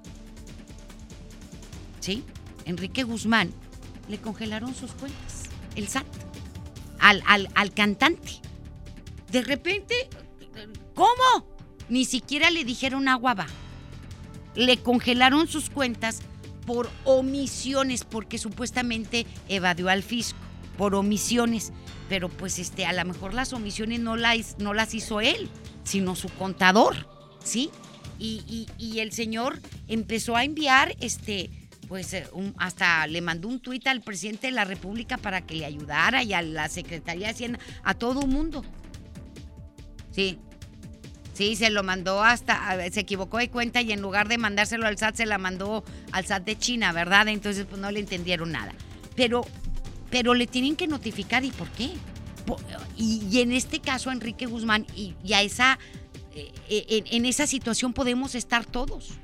[1.99, 2.23] ¿Sí?
[2.65, 3.51] Enrique Guzmán
[4.07, 5.43] le congelaron sus cuentas,
[5.75, 6.05] el SAT
[6.99, 8.41] al, cantante.
[9.31, 10.09] De repente,
[10.93, 11.47] ¿cómo?
[11.87, 13.47] Ni siquiera le dijeron agua va.
[14.55, 16.21] Le congelaron sus cuentas
[16.65, 20.39] por omisiones, porque supuestamente evadió al fisco,
[20.77, 21.71] por omisiones.
[22.09, 25.49] Pero pues este, a lo mejor las omisiones no las, no las hizo él,
[25.83, 27.07] sino su contador,
[27.43, 27.69] ¿sí?
[28.17, 31.49] Y, y el señor empezó a enviar este,
[31.89, 32.27] pues eh,
[32.57, 36.33] hasta le mandó un tuit al presidente de la República para que le ayudara y
[36.33, 38.63] a la Secretaría de Hacienda, a todo mundo.
[40.11, 40.39] Sí.
[41.33, 44.97] Sí, se lo mandó hasta, se equivocó de cuenta y en lugar de mandárselo al
[44.97, 47.27] SAT, se la mandó al SAT de China, ¿verdad?
[47.29, 48.73] Entonces, pues no le entendieron nada.
[49.15, 49.45] Pero,
[50.09, 51.91] pero le tienen que notificar, ¿y por qué?
[52.97, 55.79] Y, en este caso, Enrique Guzmán, y, a esa,
[56.35, 59.17] eh, eh, en esa situación podemos estar todos.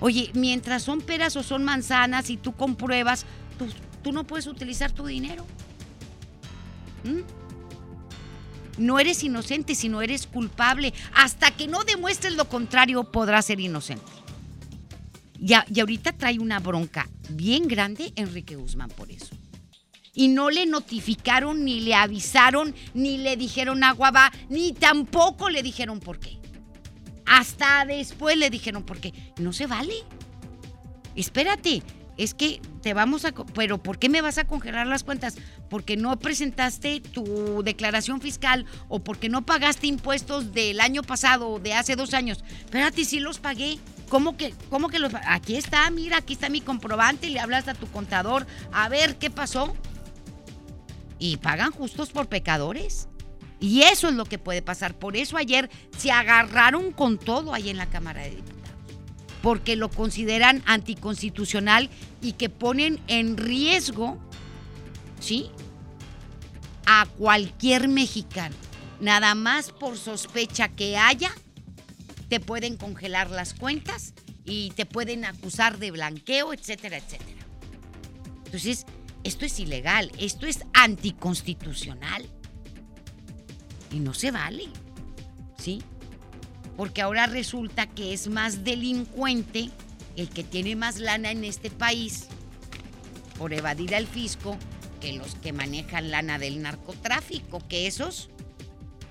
[0.00, 3.26] Oye, mientras son peras o son manzanas y tú compruebas,
[4.02, 5.44] tú, no puedes utilizar tu dinero.
[7.04, 7.20] ¿Mm?
[8.78, 10.94] No eres inocente, sino eres culpable.
[11.14, 14.10] Hasta que no demuestres lo contrario, podrás ser inocente.
[15.38, 19.34] Y, y ahorita trae una bronca bien grande Enrique Guzmán por eso.
[20.14, 25.62] Y no le notificaron, ni le avisaron, ni le dijeron agua va, ni tampoco le
[25.62, 26.38] dijeron por qué.
[27.28, 29.94] Hasta después le dijeron, porque no se vale.
[31.14, 31.82] Espérate,
[32.18, 33.32] es que te vamos a...
[33.32, 35.36] Pero ¿por qué me vas a congelar las cuentas?
[35.70, 41.58] Porque no presentaste tu declaración fiscal o porque no pagaste impuestos del año pasado o
[41.60, 42.44] de hace dos años.
[42.58, 43.78] Espérate, sí los pagué.
[44.08, 47.68] ¿Cómo que, cómo que los Aquí está, mira, aquí está mi comprobante y le hablas
[47.68, 49.74] a tu contador a ver qué pasó.
[51.18, 53.08] Y pagan justos por pecadores.
[53.60, 54.98] Y eso es lo que puede pasar.
[54.98, 58.76] Por eso ayer se agarraron con todo ahí en la Cámara de Diputados.
[59.42, 61.90] Porque lo consideran anticonstitucional
[62.20, 64.18] y que ponen en riesgo,
[65.20, 65.50] ¿sí?
[66.86, 68.56] A cualquier mexicano.
[69.00, 71.30] Nada más por sospecha que haya,
[72.28, 74.12] te pueden congelar las cuentas
[74.44, 77.46] y te pueden acusar de blanqueo, etcétera, etcétera.
[78.44, 78.86] Entonces,
[79.24, 82.28] esto es ilegal, esto es anticonstitucional.
[83.90, 84.64] Y no se vale,
[85.56, 85.82] ¿sí?
[86.76, 89.70] Porque ahora resulta que es más delincuente
[90.16, 92.28] el que tiene más lana en este país
[93.38, 94.58] por evadir al fisco
[95.00, 98.30] que los que manejan lana del narcotráfico, que esos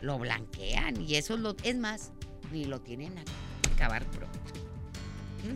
[0.01, 2.11] lo blanquean y eso lo, es más,
[2.51, 3.23] ni lo tienen a
[3.73, 4.37] acabar pronto.
[5.43, 5.55] ¿Mm?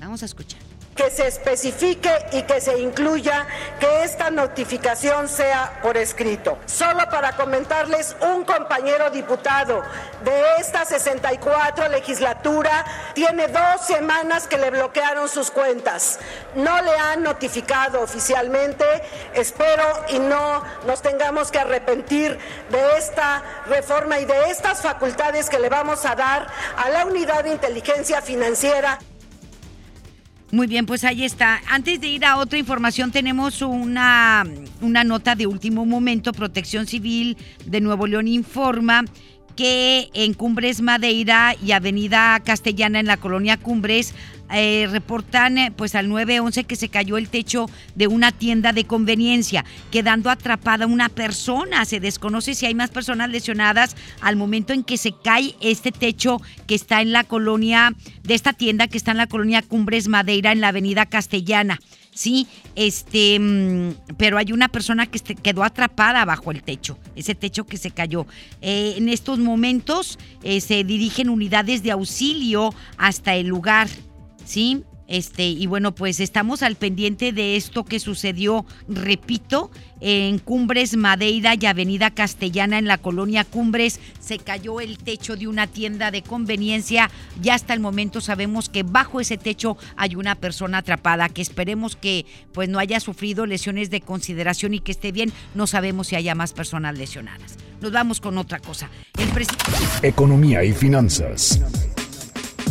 [0.00, 3.46] Vamos a escuchar que se especifique y que se incluya
[3.80, 6.58] que esta notificación sea por escrito.
[6.66, 9.82] Solo para comentarles, un compañero diputado
[10.24, 12.84] de esta 64 legislatura
[13.14, 16.18] tiene dos semanas que le bloquearon sus cuentas.
[16.54, 18.84] No le han notificado oficialmente.
[19.34, 22.38] Espero y no nos tengamos que arrepentir
[22.70, 27.44] de esta reforma y de estas facultades que le vamos a dar a la unidad
[27.44, 28.98] de inteligencia financiera.
[30.54, 31.60] Muy bien, pues ahí está.
[31.66, 34.44] Antes de ir a otra información, tenemos una,
[34.80, 36.32] una nota de último momento.
[36.32, 37.36] Protección Civil
[37.66, 39.04] de Nuevo León informa
[39.56, 44.14] que en Cumbres Madeira y Avenida Castellana en la colonia Cumbres
[44.52, 48.84] eh, reportan eh, pues al 911 que se cayó el techo de una tienda de
[48.84, 51.84] conveniencia, quedando atrapada una persona.
[51.84, 56.42] Se desconoce si hay más personas lesionadas al momento en que se cae este techo
[56.66, 60.52] que está en la colonia de esta tienda que está en la colonia Cumbres Madeira
[60.52, 61.80] en la avenida Castellana.
[62.12, 67.64] Sí, este, mm, pero hay una persona que quedó atrapada bajo el techo, ese techo
[67.64, 68.26] que se cayó.
[68.60, 70.18] Eh, en estos momentos
[70.60, 73.88] se dirigen unidades de auxilio hasta el lugar.
[74.44, 74.84] ¿Sí?
[75.06, 79.70] Este, y bueno, pues estamos al pendiente de esto que sucedió, repito,
[80.00, 84.00] en Cumbres Madeira y Avenida Castellana en la colonia Cumbres.
[84.18, 87.10] Se cayó el techo de una tienda de conveniencia.
[87.42, 91.96] Ya hasta el momento sabemos que bajo ese techo hay una persona atrapada, que esperemos
[91.96, 95.32] que pues no haya sufrido lesiones de consideración y que esté bien.
[95.54, 97.58] No sabemos si haya más personas lesionadas.
[97.82, 98.88] Nos vamos con otra cosa.
[100.02, 101.60] Economía y finanzas.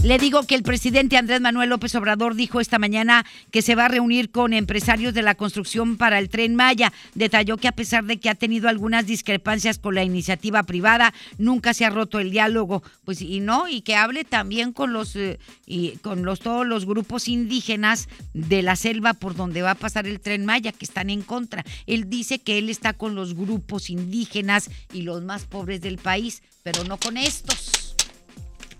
[0.03, 3.85] Le digo que el presidente Andrés Manuel López Obrador dijo esta mañana que se va
[3.85, 6.91] a reunir con empresarios de la construcción para el tren Maya.
[7.15, 11.73] Detalló que a pesar de que ha tenido algunas discrepancias con la iniciativa privada, nunca
[11.73, 12.83] se ha roto el diálogo.
[13.05, 16.85] Pues y no, y que hable también con los eh, y con los todos los
[16.85, 21.09] grupos indígenas de la selva por donde va a pasar el tren Maya que están
[21.09, 21.63] en contra.
[21.87, 26.43] Él dice que él está con los grupos indígenas y los más pobres del país,
[26.61, 27.82] pero no con estos.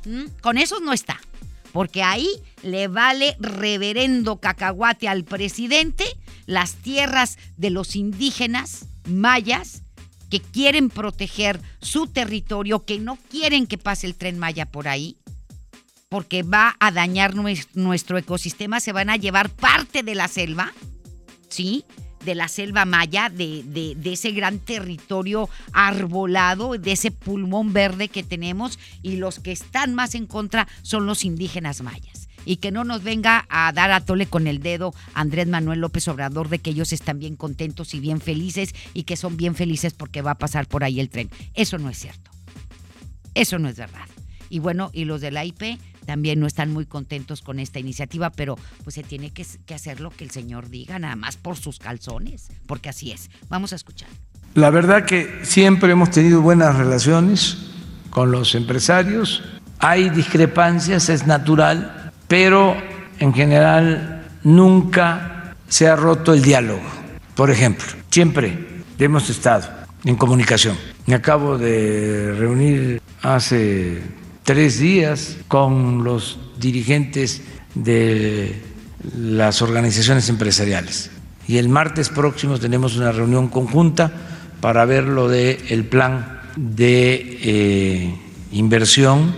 [0.06, 0.26] ¿Mm?
[0.42, 1.20] Con esos no está.
[1.72, 2.30] Porque ahí
[2.62, 6.06] le vale reverendo cacahuate al presidente
[6.46, 9.82] las tierras de los indígenas mayas
[10.30, 15.18] que quieren proteger su territorio, que no quieren que pase el tren Maya por ahí,
[16.10, 20.74] porque va a dañar nuestro ecosistema, se van a llevar parte de la selva,
[21.50, 21.86] ¿sí?
[22.26, 28.24] De la selva maya, de, de, ese gran territorio arbolado, de ese pulmón verde que
[28.24, 32.30] tenemos y los que están más en contra son los indígenas mayas.
[32.46, 36.08] Y que no nos venga a dar a tole con el dedo Andrés Manuel López
[36.10, 39.94] Obrador de que ellos están bien contentos y bien felices y que son bien felices
[39.94, 41.30] porque va a pasar por ahí el tren.
[41.54, 42.32] Eso no es cierto.
[43.34, 44.08] Eso no es verdad.
[44.50, 48.30] Y bueno, y los de la IP también no están muy contentos con esta iniciativa,
[48.30, 51.80] pero pues se tiene que, hacer lo que el señor diga, nada más por sus
[51.80, 53.30] calzones, porque así es.
[53.50, 54.10] Vamos a escuchar.
[54.56, 57.58] La verdad que siempre hemos tenido buenas relaciones
[58.10, 59.44] con los empresarios.
[59.80, 62.76] Hay discrepancias, es natural, pero
[63.20, 66.84] en general nunca se ha roto el diálogo.
[67.36, 69.70] Por ejemplo, siempre hemos estado
[70.06, 70.78] en comunicación.
[71.06, 74.02] Me acabo de reunir hace
[74.44, 77.42] tres días con los dirigentes
[77.76, 78.62] de
[79.18, 81.12] las organizaciones empresariales.
[81.48, 84.12] Y el martes próximo tenemos una reunión conjunta
[84.62, 88.16] para ver lo del el plan de eh,
[88.52, 89.34] inversión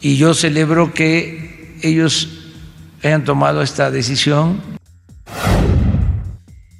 [0.00, 2.28] y yo celebro que ellos
[3.02, 4.71] hayan tomado esta decisión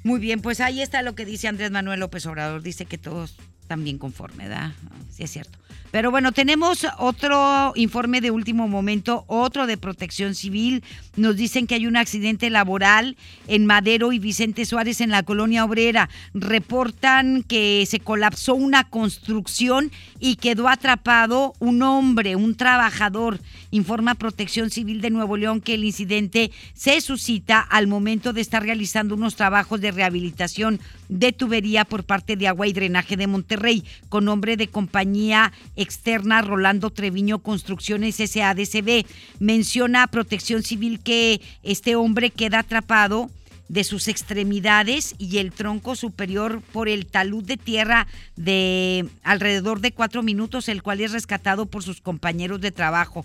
[0.03, 2.61] muy bien, pues ahí está lo que dice Andrés Manuel López Obrador.
[2.61, 3.35] Dice que todos
[3.77, 4.73] bien conforme, ¿verdad?
[5.11, 5.57] Sí, es cierto.
[5.93, 10.83] Pero bueno, tenemos otro informe de último momento, otro de protección civil.
[11.17, 13.15] Nos dicen que hay un accidente laboral
[13.47, 16.09] en Madero y Vicente Suárez en la colonia obrera.
[16.33, 23.39] Reportan que se colapsó una construcción y quedó atrapado un hombre, un trabajador.
[23.69, 28.63] Informa Protección Civil de Nuevo León que el incidente se suscita al momento de estar
[28.63, 30.79] realizando unos trabajos de rehabilitación
[31.13, 36.41] de tubería por parte de Agua y Drenaje de Monterrey, con nombre de compañía externa
[36.41, 39.05] Rolando Treviño Construcciones SADCB.
[39.39, 43.29] Menciona Protección Civil que este hombre queda atrapado
[43.69, 49.91] de sus extremidades y el tronco superior por el talud de tierra de alrededor de
[49.91, 53.23] cuatro minutos, el cual es rescatado por sus compañeros de trabajo.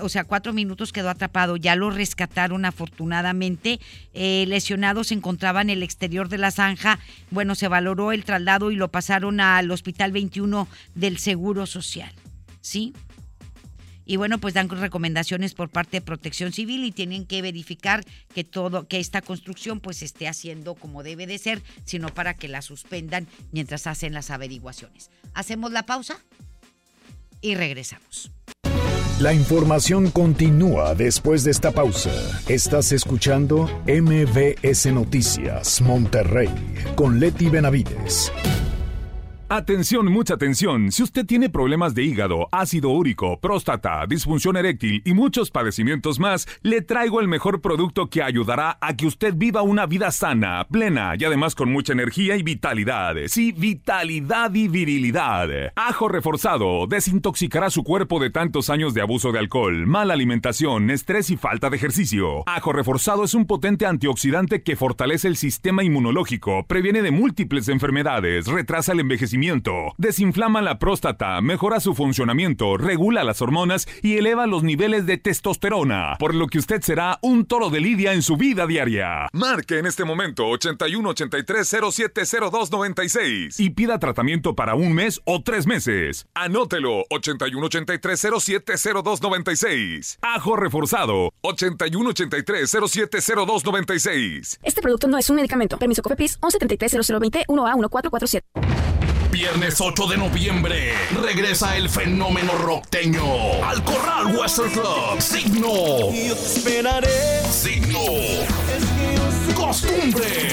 [0.00, 1.56] O sea, cuatro minutos quedó atrapado.
[1.56, 3.80] Ya lo rescataron afortunadamente.
[4.14, 6.98] Eh, lesionado se encontraba en el exterior de la zanja.
[7.30, 12.12] Bueno, se valoró el traslado y lo pasaron al Hospital 21 del Seguro Social.
[12.60, 12.92] ¿Sí?
[14.08, 18.02] y bueno, pues dan recomendaciones por parte de Protección Civil y tienen que verificar
[18.34, 22.48] que todo, que esta construcción pues esté haciendo como debe de ser, sino para que
[22.48, 25.10] la suspendan mientras hacen las averiguaciones.
[25.34, 26.18] Hacemos la pausa
[27.42, 28.30] y regresamos.
[29.20, 32.12] La información continúa después de esta pausa.
[32.48, 36.48] Estás escuchando MBS Noticias Monterrey
[36.94, 38.30] con Leti Benavides.
[39.50, 40.92] Atención, mucha atención.
[40.92, 46.46] Si usted tiene problemas de hígado, ácido úrico, próstata, disfunción eréctil y muchos padecimientos más,
[46.60, 51.14] le traigo el mejor producto que ayudará a que usted viva una vida sana, plena
[51.18, 53.14] y además con mucha energía y vitalidad.
[53.28, 55.48] Sí, vitalidad y virilidad.
[55.76, 61.30] Ajo reforzado desintoxicará su cuerpo de tantos años de abuso de alcohol, mala alimentación, estrés
[61.30, 62.42] y falta de ejercicio.
[62.44, 68.46] Ajo reforzado es un potente antioxidante que fortalece el sistema inmunológico, previene de múltiples enfermedades,
[68.46, 74.48] retrasa el envejecimiento crecimiento, desinflama la próstata, mejora su funcionamiento, regula las hormonas y eleva
[74.48, 78.36] los niveles de testosterona, por lo que usted será un toro de lidia en su
[78.36, 79.28] vida diaria.
[79.32, 85.40] Marque en este momento 81 83 0702 96 y pida tratamiento para un mes o
[85.40, 86.26] tres meses.
[86.34, 90.18] Anótelo 81 83 0702 96.
[90.20, 94.58] Ajo reforzado 81 83 0702 96.
[94.64, 95.78] Este producto no es un medicamento.
[95.78, 98.97] Permiso COFEPRIS 1133 0020 1A 1447.
[99.30, 105.20] Viernes 8 de noviembre regresa el fenómeno rockteño al Corral Western Club.
[105.20, 105.68] Signo.
[106.12, 107.42] Yo te esperaré.
[107.50, 107.98] Signo.
[109.54, 110.48] Costumbre.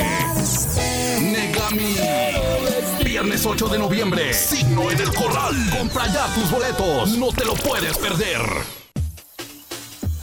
[1.22, 1.96] Negami.
[3.04, 4.34] Viernes 8 de noviembre.
[4.34, 5.56] Signo en el Corral.
[5.78, 7.18] Compra ya tus boletos.
[7.18, 8.85] No te lo puedes perder.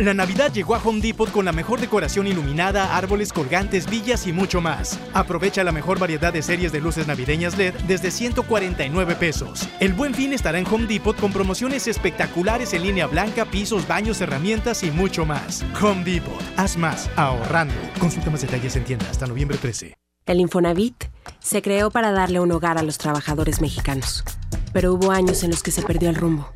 [0.00, 4.32] La Navidad llegó a Home Depot con la mejor decoración iluminada, árboles colgantes, villas y
[4.32, 4.98] mucho más.
[5.12, 9.68] Aprovecha la mejor variedad de series de luces navideñas LED desde 149 pesos.
[9.78, 14.20] El buen fin estará en Home Depot con promociones espectaculares en línea blanca, pisos, baños,
[14.20, 15.64] herramientas y mucho más.
[15.80, 17.76] Home Depot, haz más, ahorrando.
[18.00, 19.94] Consulta más detalles en tienda hasta noviembre 13.
[20.26, 21.04] El Infonavit
[21.38, 24.24] se creó para darle un hogar a los trabajadores mexicanos,
[24.72, 26.52] pero hubo años en los que se perdió el rumbo.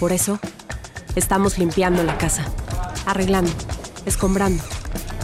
[0.00, 0.40] Por eso,
[1.16, 2.44] Estamos limpiando la casa,
[3.04, 3.50] arreglando,
[4.06, 4.62] escombrando,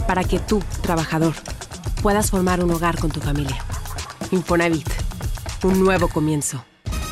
[0.05, 1.33] para que tú, trabajador,
[2.01, 3.57] puedas formar un hogar con tu familia.
[4.31, 4.89] Infonavit,
[5.63, 6.63] un nuevo comienzo.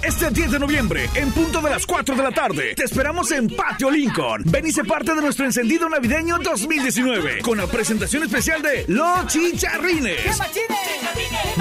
[0.05, 3.47] Este 10 de noviembre, en punto de las 4 de la tarde, te esperamos en
[3.47, 4.43] Patio Lincoln.
[4.45, 9.25] Ven y sé parte de nuestro encendido navideño 2019 con la presentación especial de Los
[9.25, 10.39] Chicharrines.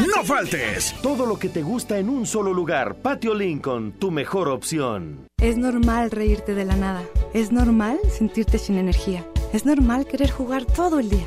[0.06, 0.94] No faltes.
[1.00, 2.96] Todo lo que te gusta en un solo lugar.
[2.96, 5.26] Patio Lincoln, tu mejor opción.
[5.40, 7.02] Es normal reírte de la nada.
[7.32, 9.24] Es normal sentirte sin energía.
[9.54, 11.26] Es normal querer jugar todo el día.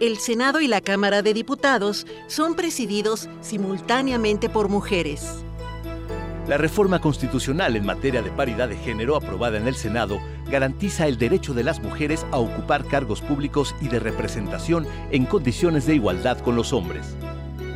[0.00, 5.44] el Senado y la Cámara de Diputados son presididos simultáneamente por mujeres.
[6.48, 10.20] La reforma constitucional en materia de paridad de género aprobada en el Senado
[10.50, 15.86] garantiza el derecho de las mujeres a ocupar cargos públicos y de representación en condiciones
[15.86, 17.16] de igualdad con los hombres.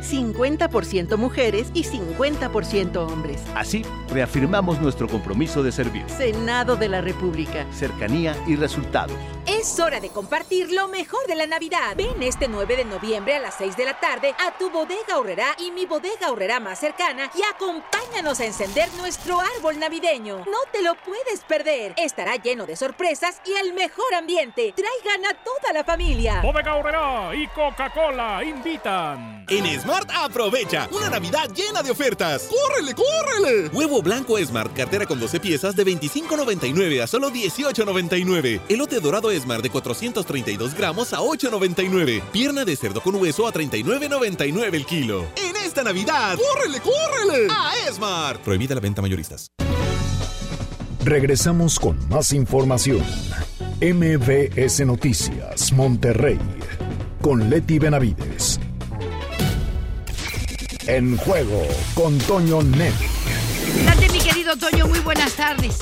[0.01, 3.41] 50% mujeres y 50% hombres.
[3.55, 6.03] Así, reafirmamos nuestro compromiso de servir.
[6.07, 7.65] Senado de la República.
[7.71, 9.17] Cercanía y resultados.
[9.59, 11.93] Es hora de compartir lo mejor de la Navidad.
[11.97, 15.47] Ven este 9 de noviembre a las 6 de la tarde a tu bodega horrera
[15.59, 20.37] y mi bodega horrera más cercana y acompáñanos a encender nuestro árbol navideño.
[20.37, 21.93] No te lo puedes perder.
[21.97, 24.73] Estará lleno de sorpresas y el mejor ambiente.
[24.77, 26.41] Traigan a toda la familia.
[26.41, 29.45] Bodega horrera y Coca-Cola invitan.
[29.49, 32.47] En Smart aprovecha una Navidad llena de ofertas.
[32.47, 33.67] ¡Córrele, córrele!
[33.73, 38.61] Huevo blanco Smart, cartera con 12 piezas de 25.99 a solo 18.99.
[38.69, 42.21] Elote dorado Smart de 432 gramos a 8.99.
[42.31, 45.25] Pierna de cerdo con hueso a 39.99 el kilo.
[45.35, 47.47] En esta Navidad, ¡córrele, córrele!
[47.49, 48.41] A Smart.
[48.41, 49.51] Prohibida la venta mayoristas.
[51.03, 53.03] Regresamos con más información.
[53.81, 56.37] MBS Noticias, Monterrey,
[57.21, 58.59] con Leti Benavides.
[60.85, 62.93] En juego con Toño Net.
[63.85, 65.77] Date, mi querido Toño, muy buenas tardes.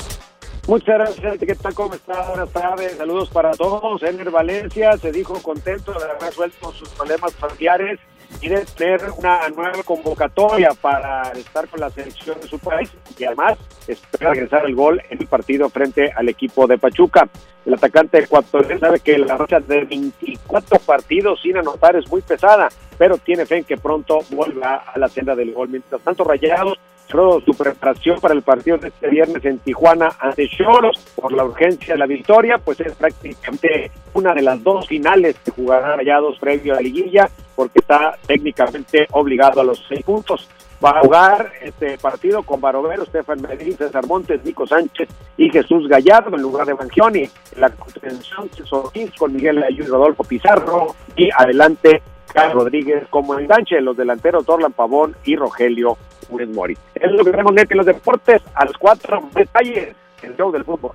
[0.68, 1.72] Muchas gracias, ¿qué tal?
[1.72, 2.28] ¿Cómo está?
[2.28, 4.02] Buenas tardes, saludos para todos.
[4.02, 7.98] Ener Valencia se dijo contento de haber resuelto sus problemas familiares
[8.42, 13.24] y de tener una nueva convocatoria para estar con la selección de su país y
[13.24, 13.56] además
[13.86, 17.26] espera regresar el gol en el partido frente al equipo de Pachuca.
[17.64, 22.68] El atacante ecuatoriano sabe que la racha de 24 partidos sin anotar es muy pesada,
[22.98, 25.70] pero tiene fe en que pronto vuelva a la senda del gol.
[25.70, 26.78] Mientras tanto, Rayados
[27.08, 31.44] cerró su preparación para el partido de este viernes en Tijuana ante Choros por la
[31.44, 36.38] urgencia de la victoria, pues es prácticamente una de las dos finales que jugarán Rayados
[36.38, 40.48] previo a la liguilla, porque está técnicamente obligado a los seis puntos.
[40.84, 45.88] va a jugar este partido con Barovero, Estefan Medellín, César Montes, Nico Sánchez y Jesús
[45.88, 47.22] Gallardo en lugar de Bangioni.
[47.22, 52.02] En la contención, Ortiz con Miguel Ayú y Rodolfo Pizarro y adelante
[52.32, 55.96] Carlos Rodríguez como enganche, los delanteros Dorlan Pavón y Rogelio
[56.28, 56.76] Funes Mori.
[56.94, 60.92] Es lo que tenemos en los deportes a los cuatro detalles, el show del fútbol.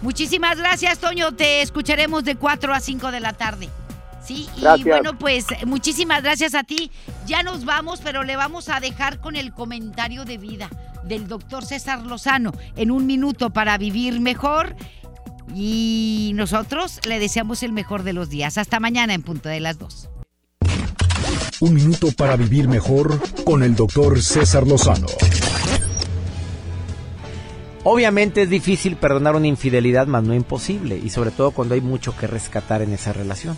[0.00, 1.32] Muchísimas gracias, Toño.
[1.32, 3.68] Te escucharemos de 4 a 5 de la tarde.
[4.22, 6.90] Sí, y bueno, pues muchísimas gracias a ti.
[7.26, 10.70] Ya nos vamos, pero le vamos a dejar con el comentario de vida
[11.04, 14.76] del doctor César Lozano en un minuto para vivir mejor.
[15.54, 18.58] Y nosotros le deseamos el mejor de los días.
[18.58, 20.08] Hasta mañana en punto de las dos.
[21.62, 25.06] Un minuto para vivir mejor con el doctor César Lozano.
[27.84, 32.16] Obviamente es difícil perdonar una infidelidad, más no imposible, y sobre todo cuando hay mucho
[32.16, 33.56] que rescatar en esa relación.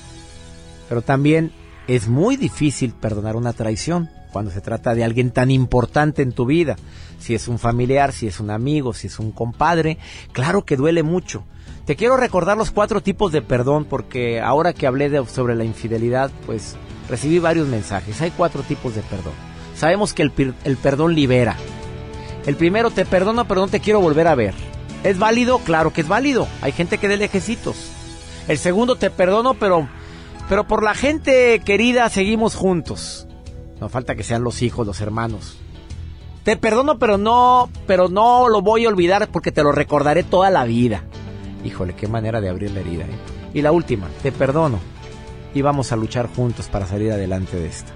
[0.86, 1.50] Pero también
[1.88, 6.44] es muy difícil perdonar una traición cuando se trata de alguien tan importante en tu
[6.44, 6.76] vida.
[7.18, 9.96] Si es un familiar, si es un amigo, si es un compadre,
[10.32, 11.44] claro que duele mucho.
[11.86, 16.30] Te quiero recordar los cuatro tipos de perdón porque ahora que hablé sobre la infidelidad,
[16.44, 16.76] pues
[17.08, 18.20] recibí varios mensajes.
[18.20, 19.32] Hay cuatro tipos de perdón.
[19.76, 21.56] Sabemos que el, el perdón libera.
[22.46, 24.54] El primero, te perdono, pero no te quiero volver a ver.
[25.02, 25.58] ¿Es válido?
[25.58, 26.46] Claro que es válido.
[26.62, 27.76] Hay gente que dé lejecitos.
[28.48, 29.88] El segundo, te perdono, pero,
[30.48, 33.26] pero por la gente querida seguimos juntos.
[33.80, 35.58] No falta que sean los hijos, los hermanos.
[36.44, 40.50] Te perdono, pero no, pero no lo voy a olvidar porque te lo recordaré toda
[40.50, 41.04] la vida.
[41.64, 43.04] Híjole, qué manera de abrir la herida.
[43.04, 43.18] ¿eh?
[43.54, 44.78] Y la última, te perdono,
[45.54, 47.92] y vamos a luchar juntos para salir adelante de esta.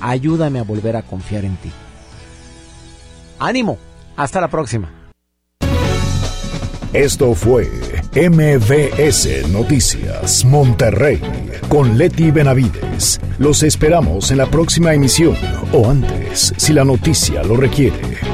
[0.00, 1.70] Ayúdame a volver a confiar en ti.
[3.38, 3.78] Ánimo,
[4.16, 4.90] hasta la próxima.
[6.92, 7.70] Esto fue
[8.14, 11.20] MVS Noticias Monterrey
[11.68, 13.20] con Leti Benavides.
[13.38, 15.36] Los esperamos en la próxima emisión
[15.72, 18.27] o antes, si la noticia lo requiere.